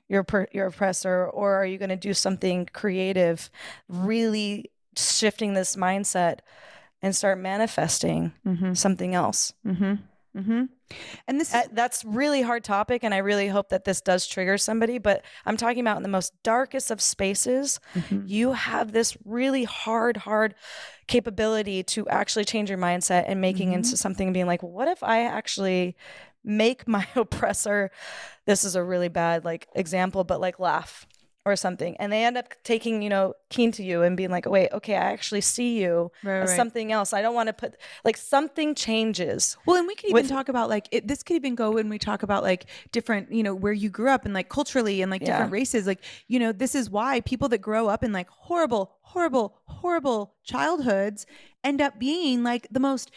[0.08, 3.49] your per- your oppressor, or are you going to do something creative,
[3.88, 6.39] really shifting this mindset
[7.01, 8.74] and start manifesting Mm-hmm.
[8.74, 9.53] something else?
[9.66, 9.93] Mm-hmm.
[10.38, 10.64] Mm-hmm.
[11.28, 14.28] And this is Uh, that's really hard topic and i really hope that this does
[14.28, 18.28] trigger somebody but i'm talking about in the most darkest of spaces Mhm.
[18.28, 20.53] you have this really hard hard
[21.08, 23.76] capability to actually change your mindset and making Mhm.
[23.76, 25.95] into something and being like what if i actually
[26.46, 27.91] make my oppressor
[28.46, 31.06] this is a really bad like example but like laugh
[31.48, 34.48] or something and they end up taking you know keen to you and being like
[34.48, 36.56] wait okay i actually see you Right, as right.
[36.56, 40.24] something else i don't want to put like something changes Well, and we could even
[40.24, 43.32] with- talk about like it, this could even go when we talk about like different,
[43.32, 45.28] you know, where you grew up and like culturally and like Yeah.
[45.34, 45.86] different races.
[45.86, 50.34] Like, you know, this is why people that grow up in like horrible, horrible, horrible
[50.43, 51.26] childhoods
[51.64, 53.12] end up being like the most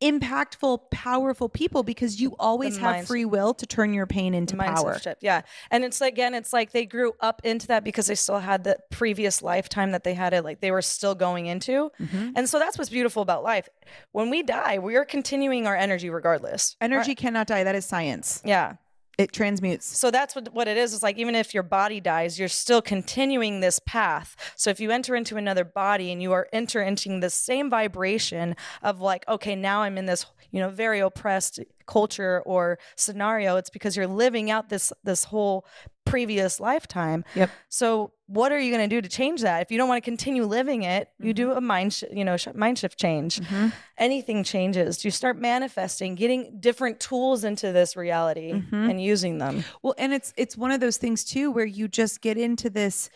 [0.00, 4.98] impactful, powerful people because you always have free will to turn your pain into power.
[4.98, 5.22] shift.
[5.22, 5.42] Yeah.
[5.70, 8.64] And it's like, again, it's like they grew up into that because they still had
[8.64, 11.90] the previous lifetime that they had it, like they were still going into.
[12.00, 12.32] Mhm.
[12.36, 13.68] And so that's what's beautiful about life.
[14.12, 16.76] When we die, we are continuing our energy regardless.
[16.80, 17.64] Energy cannot die.
[17.64, 18.42] That is science.
[18.44, 18.74] Yeah.
[19.18, 19.84] It transmutes.
[19.84, 20.94] So that's what, what it is.
[20.94, 24.34] It's like even if your body dies, you're still continuing this path.
[24.56, 29.00] So if you enter into another body and you are entering the same vibration of
[29.00, 33.96] like, okay, now I'm in this, you know, very oppressed culture or scenario, it's because
[33.96, 35.66] you're living out this this whole
[36.06, 37.24] previous lifetime.
[37.34, 37.50] Yep.
[37.68, 39.60] So what are you going to do to change that?
[39.62, 42.36] If you don't want to continue living it, you do a mind, sh- you know,
[42.36, 43.38] sh- mind shift change.
[43.40, 43.72] Mhm.
[43.98, 45.04] Anything changes.
[45.04, 48.90] You start manifesting, getting different tools into this reality Mhm.
[48.90, 49.62] and using them.
[49.82, 53.10] Well, and it's it's one of those things too where you just get into this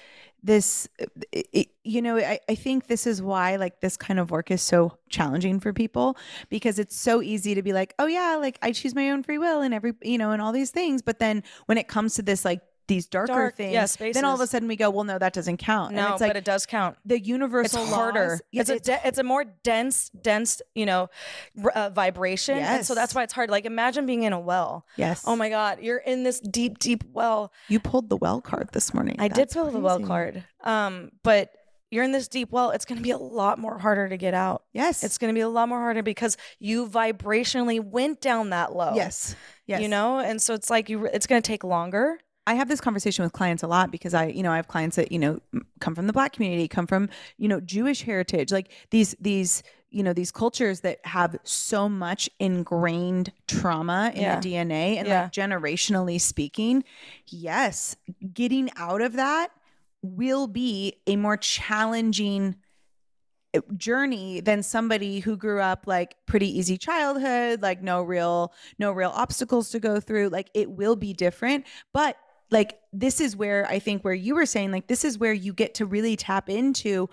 [0.45, 0.87] this
[1.33, 4.63] it, you know I, I think this is why like this kind of work is
[4.63, 6.17] so challenging for people
[6.51, 9.39] because it's so easy to be like oh yeah like i choose my own free
[9.39, 11.03] will and every you know and all these things.
[11.03, 14.35] But then when it comes to this like these darker Dark, things yeah, then all
[14.35, 16.37] of a sudden we go well no that doesn't count and No, it's like but
[16.37, 16.97] it does count.
[17.05, 18.29] the It's universal harder.
[18.29, 21.09] laws- Yeah, it's a de- it's a more dense, dense, you know,
[21.63, 23.49] r- uh, vibration, and so that's why it's hard.
[23.51, 24.85] Like imagine being in a well.
[24.97, 27.53] yes Oh my God, you're in this deep, deep well.
[27.69, 31.11] you pulled the well card this morning I did That's pull the well card, um,
[31.23, 31.51] but
[31.91, 32.71] you're in this deep well.
[32.73, 34.65] It's going to be a lot more harder to get out.
[34.73, 38.75] yes It's going to be a lot more harder because you vibrationally went down that
[38.75, 38.95] low.
[38.95, 41.07] yes yes You know, and so it's like you.
[41.07, 42.19] It's going to take longer.
[42.47, 44.97] I have this conversation with clients a lot because I, you know, I have clients
[44.97, 45.41] that, you know,
[45.81, 50.03] come from the black community, come from, you know, Jewish heritage, like these, these, you
[50.03, 54.41] know, these cultures that have so much ingrained trauma in Yeah.
[54.41, 55.23] the DNA and Yeah.
[55.23, 56.85] like generationally speaking,
[57.29, 57.97] yes,
[58.33, 59.51] getting out of that
[60.03, 62.57] will be a more challenging
[63.55, 68.91] uh, journey than somebody who grew up like pretty easy childhood like no real no
[68.93, 72.17] real obstacles to go through like it will be different but
[72.51, 75.53] like this is where i think where you were saying like this is where you
[75.53, 77.09] get to really tap into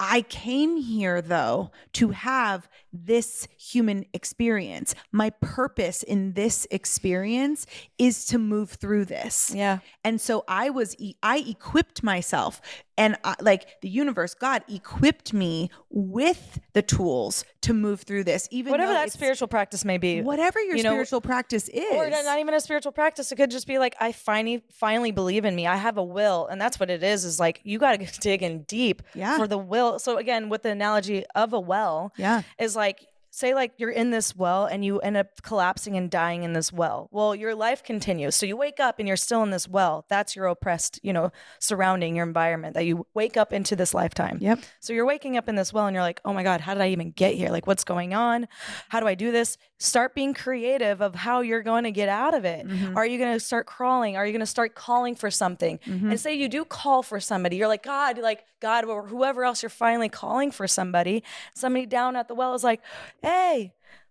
[0.00, 4.94] I came here though to have this human experience.
[5.10, 7.66] My purpose in this experience
[7.98, 9.52] is to move through this.
[9.54, 9.80] Yeah.
[10.04, 12.60] And so I was, I equipped myself.
[12.98, 18.48] And I, like the universe, God equipped me with the tools to move through this,
[18.50, 20.20] even Whatever that spiritual practice may be.
[20.20, 21.92] whatever your you know, spiritual practice is.
[21.92, 23.30] Or not even a spiritual practice.
[23.32, 25.66] It could just be like, I finally finally believe in me.
[25.66, 26.48] I have a will.
[26.48, 29.38] And that's what it is, is like you gotta dig in deep Yeah.
[29.38, 29.98] for the will.
[30.00, 32.42] So again, with the analogy of a well, yeah.
[32.58, 33.06] is like
[33.38, 36.72] say like you're in this well and you end up collapsing and dying in this
[36.72, 37.08] well.
[37.12, 38.34] Well your life continues.
[38.34, 40.04] So you wake up and you're still in this well.
[40.08, 41.30] That's your oppressed you know
[41.60, 44.38] surrounding your environment that you wake up into this lifetime.
[44.40, 44.60] Yep.
[44.80, 46.82] so you're waking up in this well and you're like oh my god how did
[46.82, 47.50] i even get here?
[47.50, 48.48] Like what's going on?
[48.88, 49.56] How do i do this?
[49.78, 52.66] Start being creative of how you're going to get out of it.
[52.66, 52.96] Mhm.
[52.96, 54.16] are you going to start crawling?
[54.16, 55.78] Are you going to start calling for something?
[55.86, 56.10] Mhm.
[56.10, 59.62] and say you do call for somebody you're like god like god or whoever else
[59.62, 61.22] you're finally calling for somebody
[61.54, 62.80] somebody down at the well is like
[63.22, 63.27] hey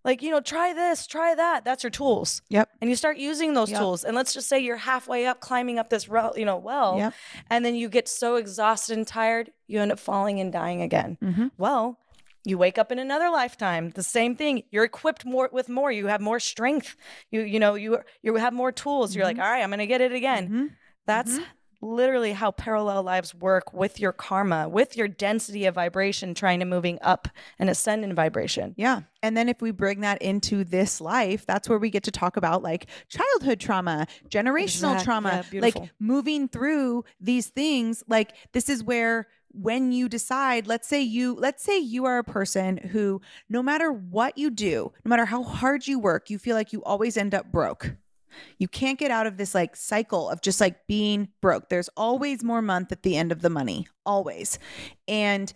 [0.03, 1.65] like you know try this try that.
[1.65, 2.41] That's your tools.
[2.49, 2.69] Yep.
[2.81, 3.79] and you start using those Yep.
[3.79, 4.03] tools.
[4.05, 7.13] And let's just say you're halfway up climbing up this you know well Yep.
[7.49, 11.17] and then you get so exhausted and tired you end up falling and dying again.
[11.21, 11.51] Mhm.
[11.57, 11.99] well
[12.45, 14.63] you wake up in another lifetime the same thing.
[14.71, 15.91] You're equipped more with more.
[15.91, 16.95] You have more strength.
[17.31, 19.13] You you know you you have more tools.
[19.15, 20.49] You're like all right i'm gonna get it again.
[20.49, 20.67] Mhm.
[21.05, 21.39] that's
[21.81, 26.65] literally how parallel lives work with your karma with your density of vibration trying to
[26.65, 27.27] moving up
[27.59, 29.01] and ascend in vibration Yeah.
[29.23, 32.37] And then if we bring that into this life, that's where we get to talk
[32.37, 38.03] about like childhood trauma, generational Exact- trauma, yeah, like moving through these things.
[38.07, 42.23] Like this is where when you decide, let's say you let's say you are a
[42.23, 46.55] person who no matter what you do, no matter how hard you work, you feel
[46.55, 47.95] like you always end up broke.
[48.57, 51.69] You can't get out of this like cycle of just like being broke.
[51.69, 54.59] There's always more month at the end of the money, always.
[55.07, 55.51] And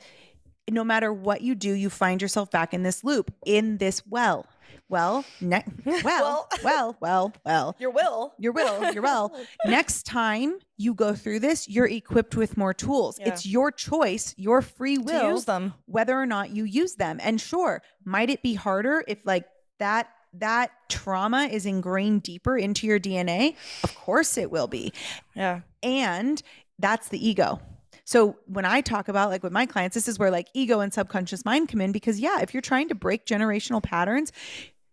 [0.69, 4.47] no matter what you do, you find yourself back in this loop, in this well.
[4.89, 5.63] Well, ne-
[6.03, 7.75] well, well, well, well.
[7.79, 9.33] your will Your will, your will.
[9.65, 13.17] Next time you go through this, you're equipped with more tools.
[13.19, 13.29] Yeah.
[13.29, 17.19] It's your choice, your free to will use them whether or not you use them.
[17.21, 19.45] And sure, might it be harder if like
[19.79, 23.55] that that trauma is ingrained deeper into your DNA?
[23.83, 24.93] Of course it will be.
[25.35, 26.41] yeah And
[26.79, 27.59] that's the ego.
[28.03, 30.93] So when I talk about like with my clients, this is where like ego and
[30.93, 34.31] subconscious mind come in because yeah, if you're trying to break generational patterns,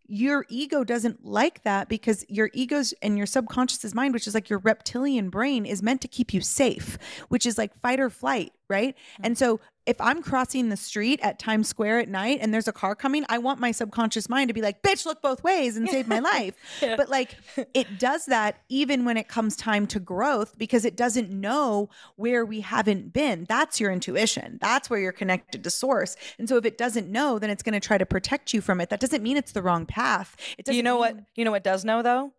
[0.07, 4.49] your ego doesn't like that because your ego's and your subconscious's mind, which is like
[4.49, 8.53] your reptilian brain, is meant to keep you safe, which is like fight or flight,
[8.69, 8.97] right?
[9.23, 9.45] And mm-hmm.
[9.45, 12.95] so if I'm crossing the street at Times Square at night and there's a car
[12.95, 16.07] coming, I want my subconscious mind to be like, bitch, look both ways and save
[16.07, 16.55] my life.
[16.83, 16.97] Yeah.
[16.97, 17.37] But like
[17.73, 22.45] it does that even when it comes time to growth because it doesn't know where
[22.45, 23.47] we haven't been.
[23.49, 24.59] That's your intuition.
[24.61, 26.17] That's where you're connected to source.
[26.39, 28.83] And so if it doesn't know, then it's going to try to protect you from
[28.83, 28.91] it.
[28.91, 30.37] That doesn't mean it's the wrong path.
[30.59, 32.33] It doesn't you know what you know what does know though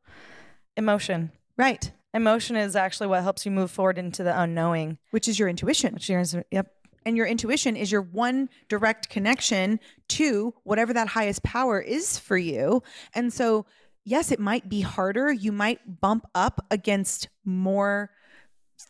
[0.78, 1.92] emotion Right.
[2.14, 5.94] Emotion is actually what helps you move forward into the unknowing Which is your intuition.
[5.94, 6.72] which is yep
[7.06, 9.80] And your intuition is your one direct connection
[10.10, 12.84] to whatever that highest power is for you.
[13.14, 13.66] And so,
[14.06, 15.32] yes, it might be harder.
[15.32, 18.12] You might bump up against more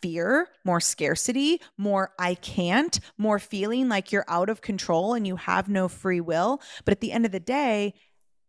[0.02, 5.36] fear, more scarcity, more I can't, more feeling like you're out of control and you
[5.36, 6.62] have no free will.
[6.86, 7.96] But at the end of the day,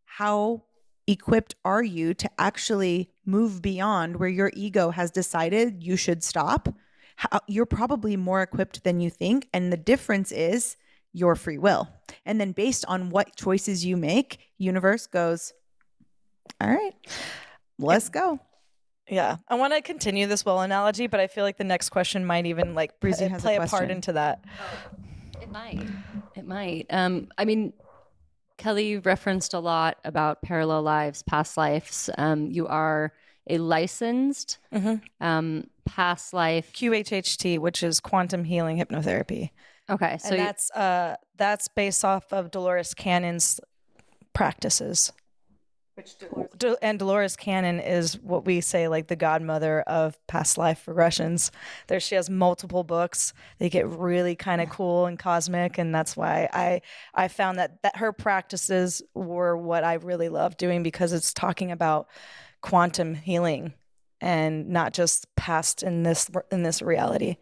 [0.04, 0.64] how
[1.10, 6.68] equipped are you to actually move beyond where your ego has decided you should stop?
[7.16, 9.48] How, you're probably more equipped than you think.
[9.52, 10.76] And the difference is
[11.12, 11.88] your free will.
[12.24, 15.52] And then based on what choices you make, universe goes,
[16.60, 16.94] all right,
[17.78, 18.38] let's go.
[19.08, 22.24] yeah i want to continue this well analogy but i feel like the next question
[22.24, 24.44] might even like Breezy p- a play a, part into that
[25.42, 25.88] It might.
[26.36, 26.86] It might.
[26.90, 27.72] Um, I mean,
[28.60, 32.10] Kelly referenced a lot about parallel lives, past lives.
[32.18, 33.12] Um, you are
[33.48, 35.00] a licensed Mhm.
[35.20, 36.70] um, past life.
[36.74, 39.50] qhht which is quantum healing hypnotherapy
[39.88, 43.58] Okay, so you- that's uh that's based off of dolores cannon's
[44.34, 45.10] practices
[46.56, 51.50] Del- and Dolores Cannon is what we say like the godmother of past life regressions.
[51.86, 53.32] There she has multiple books.
[53.58, 56.82] They get really kind of cool and cosmic and that's why I
[57.14, 61.70] I found that that her practices were what I really love doing because it's talking
[61.72, 62.08] about
[62.60, 63.72] quantum healing
[64.20, 67.36] and not just past in this in this reality.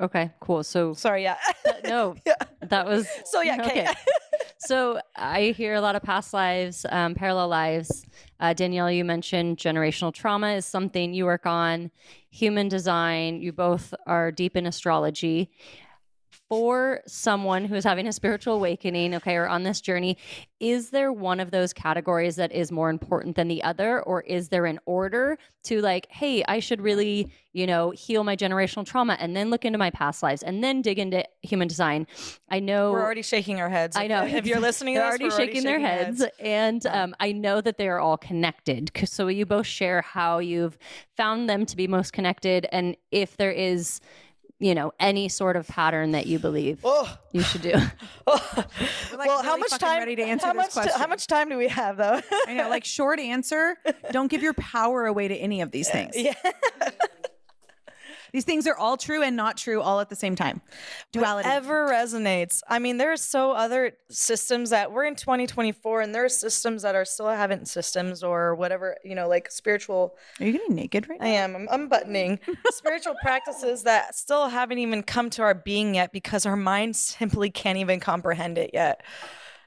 [0.00, 0.62] okay, cool.
[0.64, 1.36] So Sorry, yeah.
[1.84, 2.34] no, Yeah.
[2.62, 3.88] that was So yeah, okay.
[4.64, 8.06] so I hear a lot of past lives, um, parallel lives.
[8.40, 11.90] Uh, Danielle, you mentioned generational trauma is something you work on.
[12.30, 13.40] Human design.
[13.40, 15.50] You both are deep in astrology.
[16.54, 20.16] For someone who's having a spiritual awakening, okay, or on this journey,
[20.60, 24.00] is there one of those categories that is more important than the other?
[24.00, 28.36] Or is there an order to like, hey, I should really, you know, heal my
[28.36, 32.06] generational trauma and then look into my past lives and then dig into human design?
[32.48, 33.96] I know We're already shaking our heads.
[33.96, 34.24] I know.
[34.24, 37.78] If you're listening, to they're already we're shaking their heads, and um, I know that
[37.78, 38.92] they are all connected.
[39.06, 40.78] So you both share how you've
[41.16, 44.00] found them to be most connected, and if there is,
[44.64, 47.74] you know, any sort of pattern that you believe Oh, you should do.
[48.26, 48.64] oh.
[49.12, 49.98] like, well, how much time?
[49.98, 50.86] ready to answer how this much?
[50.86, 52.18] ti- how much time do we have, though?
[52.46, 53.76] I know, like short answer,
[54.10, 56.16] don't give your power away to any of these things.
[56.16, 56.32] yeah.
[58.34, 60.60] These things are all true and not true all at the same time.
[61.12, 61.48] Duality.
[61.48, 62.62] Ever resonates.
[62.68, 66.96] I mean, there's so other systems that we're in 2024, and there are systems that
[66.96, 70.16] are still haven't systems or whatever, you know, like spiritual.
[70.40, 71.26] Are you getting naked right now?
[71.26, 71.54] I am.
[71.54, 76.56] I'm unbuttoning spiritual practices that still haven't even come to our being yet because our
[76.56, 79.04] mind simply can't even comprehend it yet.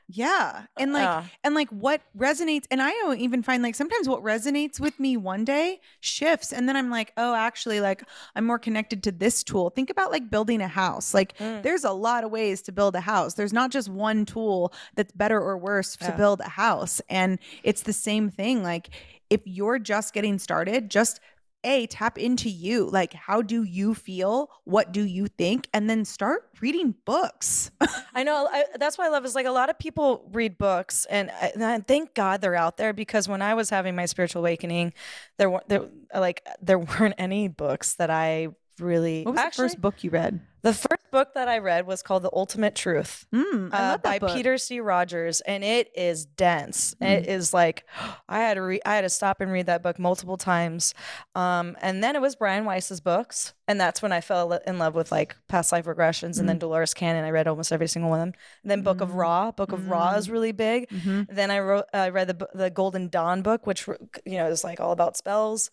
[0.09, 0.67] Yeah.
[0.77, 1.23] And like Yeah.
[1.43, 5.17] and like what resonates and I don't even find like sometimes what resonates with me
[5.17, 8.03] one day shifts and then I'm like, "Oh, actually like
[8.35, 11.13] I'm more connected to this tool." Think about like building a house.
[11.13, 11.61] Like Mm.
[11.61, 13.33] there's a lot of ways to build a house.
[13.33, 17.01] There's not just one tool that's better or worse to build a house.
[17.09, 18.89] And it's the same thing like
[19.29, 21.19] if you're just getting started, just
[21.67, 26.05] a tap into you like how do you feel what do you think and then
[26.05, 27.69] start reading books
[28.17, 28.49] I know.
[28.51, 31.51] I, that's why I love is like a lot of people read books, and, I,
[31.53, 34.93] and I thank God they're out there because when I was having my spiritual awakening,
[35.37, 38.47] there were there like there weren't any books that I
[38.79, 39.23] really.
[39.23, 42.01] what was Actually, the first book you read The first book that I read was
[42.01, 43.25] called The Ultimate Truth.
[43.33, 44.35] Mm, I uh, by book.
[44.35, 44.79] Peter C.
[44.79, 46.95] Rogers, and it is dense.
[47.01, 47.07] Mm.
[47.09, 47.85] It is like
[48.29, 50.93] I had to re- I had to stop and read that book multiple times.
[51.35, 54.95] Um, and then it was Brian Weiss's books, and that's when I fell in love
[54.95, 56.35] with like past life regressions.
[56.35, 56.39] Mm.
[56.39, 58.33] And then Dolores Cannon, I read almost every single one of them.
[58.63, 60.89] And then Book of Ra, Book of Ra is really big.
[60.89, 61.27] Mhm.
[61.29, 63.87] Then I wrote, I read the the Golden Dawn book, which
[64.25, 65.69] you know is like all about spells,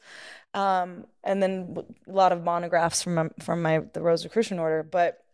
[0.53, 1.77] um, and then
[2.07, 4.74] a lot of monographs from my, from my the Rosicrucian order.
[4.83, 5.25] But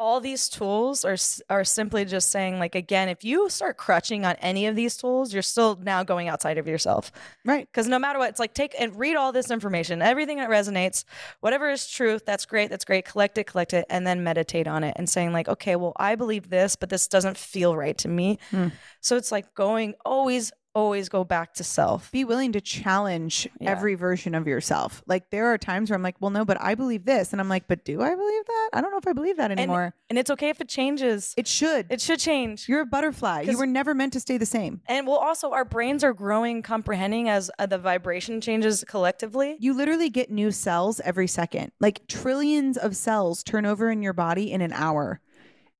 [0.00, 1.16] all these tools are
[1.50, 5.30] are simply just saying like again, if you start crutching on any of these tools,
[5.34, 7.12] you're still now going outside of yourself.
[7.44, 10.48] right Because no matter what, it's like take and read all this information, everything that
[10.48, 11.04] resonates,
[11.40, 13.04] whatever is truth, that's great, that's great.
[13.04, 16.14] Collect it, collect it, and then meditate on it and saying, like, okay, well, I
[16.14, 18.38] believe this, but this doesn't feel right to me.
[18.50, 18.68] Hmm.
[19.02, 22.12] So it's like going always, always go back to self.
[22.12, 23.70] be willing to challenge Yeah.
[23.70, 25.02] every version of yourself.
[25.06, 27.48] Like there are times where I'm like, well, no, but I believe this, and I'm
[27.48, 28.70] like, but do I believe that?
[28.74, 29.94] I don't know if I believe that anymore.
[30.08, 31.34] And it's okay if it changes.
[31.36, 31.86] it should.
[31.90, 32.68] It should change.
[32.68, 33.42] You're a butterfly.
[33.42, 34.80] You were never meant to stay the same.
[34.86, 39.56] And well, also our brains are growing, comprehending as uh, the vibration changes collectively.
[39.58, 41.72] You literally get new cells every second.
[41.80, 45.20] Like trillions of cells turn over in your body in an hour.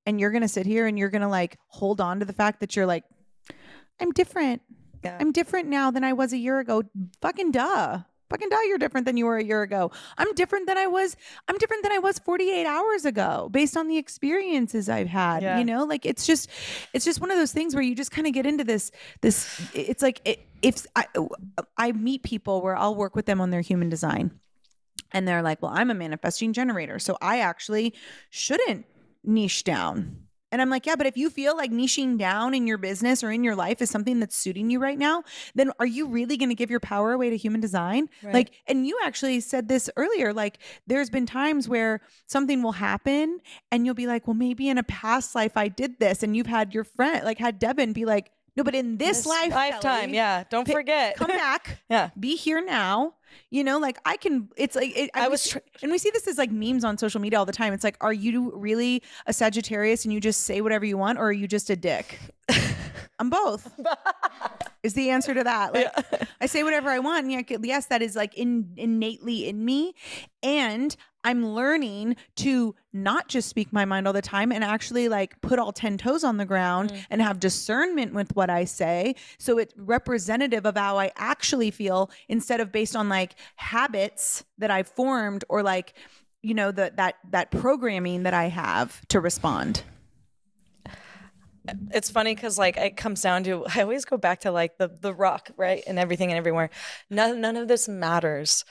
[0.06, 2.32] And you're going to sit here and you're going to like hold on to the
[2.32, 3.04] fact that you're like,
[4.00, 4.62] I'm different.
[5.02, 5.16] Yeah.
[5.20, 6.82] I'm different now than I was a year ago.
[7.20, 8.00] Fucking duh.
[8.30, 9.90] Fucking duh, you're different than you were a year ago.
[10.16, 11.16] I'm different than I was.
[11.48, 15.42] I'm different than I was 48 hours ago based on the experiences I've had.
[15.42, 15.58] Yeah.
[15.58, 16.48] You know, like it's just,
[16.94, 19.60] it's just one of those things where you just kind of get into this, this,
[19.74, 21.06] it's like, it, if I,
[21.76, 24.30] I meet people where I'll work with them on their human design
[25.10, 27.00] and they're like, well, I'm a manifesting generator.
[27.00, 27.94] So I actually
[28.30, 28.86] shouldn't
[29.24, 30.28] niche down.
[30.52, 33.30] And I'm like, yeah, but if you feel like niching down in your business or
[33.30, 35.22] in your life is something that's suiting you right now,
[35.54, 38.08] then are you really going to give your power away to human design?
[38.22, 38.34] Right.
[38.34, 43.40] Like, and you actually said this earlier, like, there's been times where something will happen
[43.70, 46.22] and you'll be like, well, maybe in a past life I did this.
[46.22, 48.30] And you've had your friend, like, had Devin be like,
[48.60, 50.44] no, but in this, life, lifetime, Kelly, yeah.
[50.50, 51.16] Don't pi- forget.
[51.16, 52.10] come back yeah.
[52.18, 53.14] be here now.
[53.50, 54.48] You know, like I can.
[54.56, 56.84] It's like it, I we was see- tr- and we see this as like memes
[56.84, 57.72] on social media all the time.
[57.72, 61.26] It's like, are you really a Sagittarius and you just say whatever you want, or
[61.28, 62.18] are you just a dick?
[63.18, 63.72] I'm both.
[64.82, 65.74] is the answer to that.
[65.74, 65.88] Like
[66.40, 67.26] I say whatever I want.
[67.26, 69.94] And yeah, yes, that is like in, innately in me,
[70.42, 75.40] and I'm learning to not just speak my mind all the time and actually like
[75.42, 77.04] put all 10 toes on the ground mm.
[77.10, 79.16] and have discernment with what I say.
[79.38, 84.70] So it's representative of how I actually feel instead of based on like habits that
[84.70, 85.92] I've formed or like,
[86.42, 89.82] you know, the, that, that programming that I have to respond.
[91.92, 94.88] It's funny because like it comes down to I always go back to like the
[94.88, 96.70] the rock right and everything and everywhere.
[97.08, 98.64] None none of this matters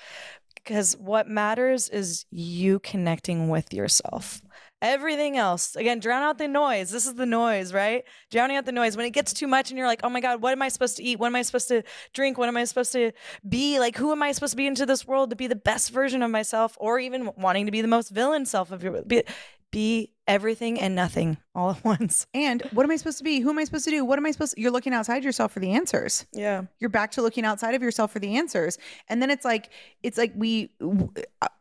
[0.56, 4.42] because what matters is you connecting with yourself.
[4.82, 6.90] Everything else, again, drown out the noise.
[6.90, 8.06] This is the noise, right?
[8.32, 8.96] Drowning out the noise.
[8.96, 10.96] When it gets too much and you're like, oh my God, what am I supposed
[10.98, 11.20] to eat?
[11.20, 11.84] What am I supposed to
[12.14, 12.38] drink?
[12.38, 13.12] What am I supposed to
[13.48, 13.78] be?
[13.78, 16.24] Like, who am I supposed to be into this world to be the best version
[16.24, 19.02] of myself or even wanting to be the most villain self of your.
[19.02, 19.24] Be,
[19.72, 22.28] be everything and nothing all at once.
[22.34, 23.40] And what am I supposed to be?
[23.40, 24.06] Who am I supposed to do?
[24.06, 24.62] What am I supposed to?
[24.62, 26.26] You're looking outside yourself for the answers.
[26.34, 26.64] Yeah.
[26.80, 28.78] You're back to looking outside of yourself for the answers.
[29.08, 29.70] And then it's like,
[30.04, 30.72] it's like we,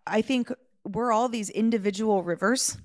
[0.06, 0.52] I think
[0.84, 2.78] we're all these individual rivers.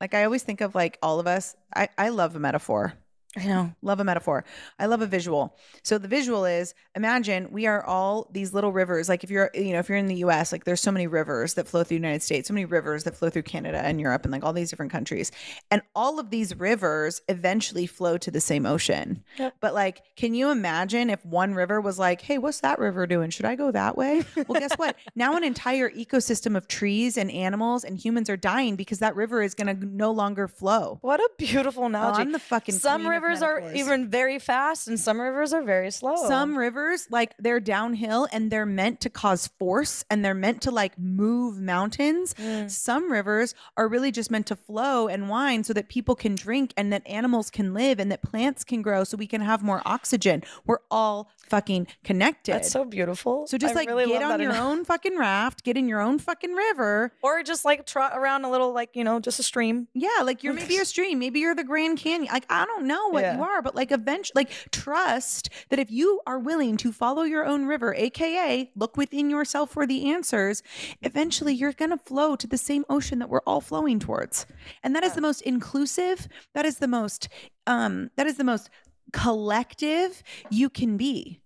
[0.00, 1.54] Like I always think of like all of us.
[1.74, 2.94] I, I love a metaphor.
[3.36, 3.72] I know.
[3.80, 4.44] Love a metaphor.
[4.78, 5.56] I love a visual.
[5.82, 9.08] So the visual is imagine we are all these little rivers.
[9.08, 11.54] Like if you're, you know, if you're in the US, like there's so many rivers
[11.54, 14.24] that flow through the United States, so many rivers that flow through Canada and Europe
[14.24, 15.32] and like all these different countries.
[15.70, 19.24] And all of these rivers eventually flow to the same ocean.
[19.38, 19.54] Yep.
[19.60, 23.30] But like, can you imagine if one river was like, hey, what's that river doing?
[23.30, 24.24] Should I go that way?
[24.46, 24.96] Well, guess what?
[25.14, 29.42] Now an entire ecosystem of trees and animals and humans are dying because that river
[29.42, 30.98] is going to no longer flow.
[31.02, 32.20] What a beautiful Oh, analogy.
[32.22, 35.90] I'm the fucking some queen rivers are even very fast and some rivers are very
[35.90, 36.16] slow.
[36.28, 40.70] Some rivers, like they're downhill and they're meant to cause force and they're meant to
[40.70, 42.34] like move mountains.
[42.34, 42.70] Mm.
[42.70, 46.72] Some rivers are really just meant to flow and wind so that people can drink
[46.76, 49.82] and that animals can live and that plants can grow so we can have more
[49.86, 50.42] oxygen.
[50.66, 52.52] We're all fucking connected.
[52.54, 53.46] That's so beautiful.
[53.46, 54.78] so just I like really get on your analogy.
[54.80, 57.12] own fucking raft, get in your own fucking river.
[57.22, 59.88] or just like trot around a little like, you know, just a stream.
[59.94, 62.30] Yeah, like you're maybe a stream, maybe you're the Grand Canyon.
[62.32, 63.36] Like I don't know what Yeah.
[63.36, 67.44] you are, but like eventually, like trust that if you are willing to follow your
[67.44, 70.62] own river, aka look within yourself for the answers,
[71.02, 74.46] eventually you're gonna flow to the same ocean that we're all flowing towards,
[74.82, 76.28] and that is the most inclusive.
[76.54, 77.28] That is the most.
[77.66, 78.70] Um, that is the most
[79.12, 81.38] collective you can be.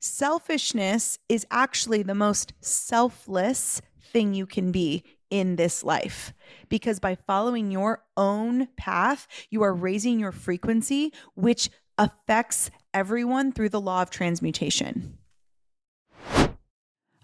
[0.00, 6.32] Selfishness is actually the most selfless thing you can be in this life
[6.68, 13.68] because by following your own path, you are raising your frequency, which affects everyone through
[13.68, 15.18] the law of transmutation.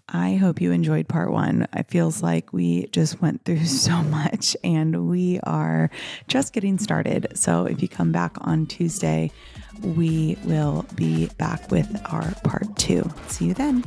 [0.09, 1.67] I hope you enjoyed part one.
[1.75, 5.89] It feels like we just went through so much and we are
[6.27, 7.27] just getting started.
[7.35, 9.31] So if you come back on Tuesday,
[9.81, 13.09] we will be back with our part two.
[13.27, 13.83] See you then.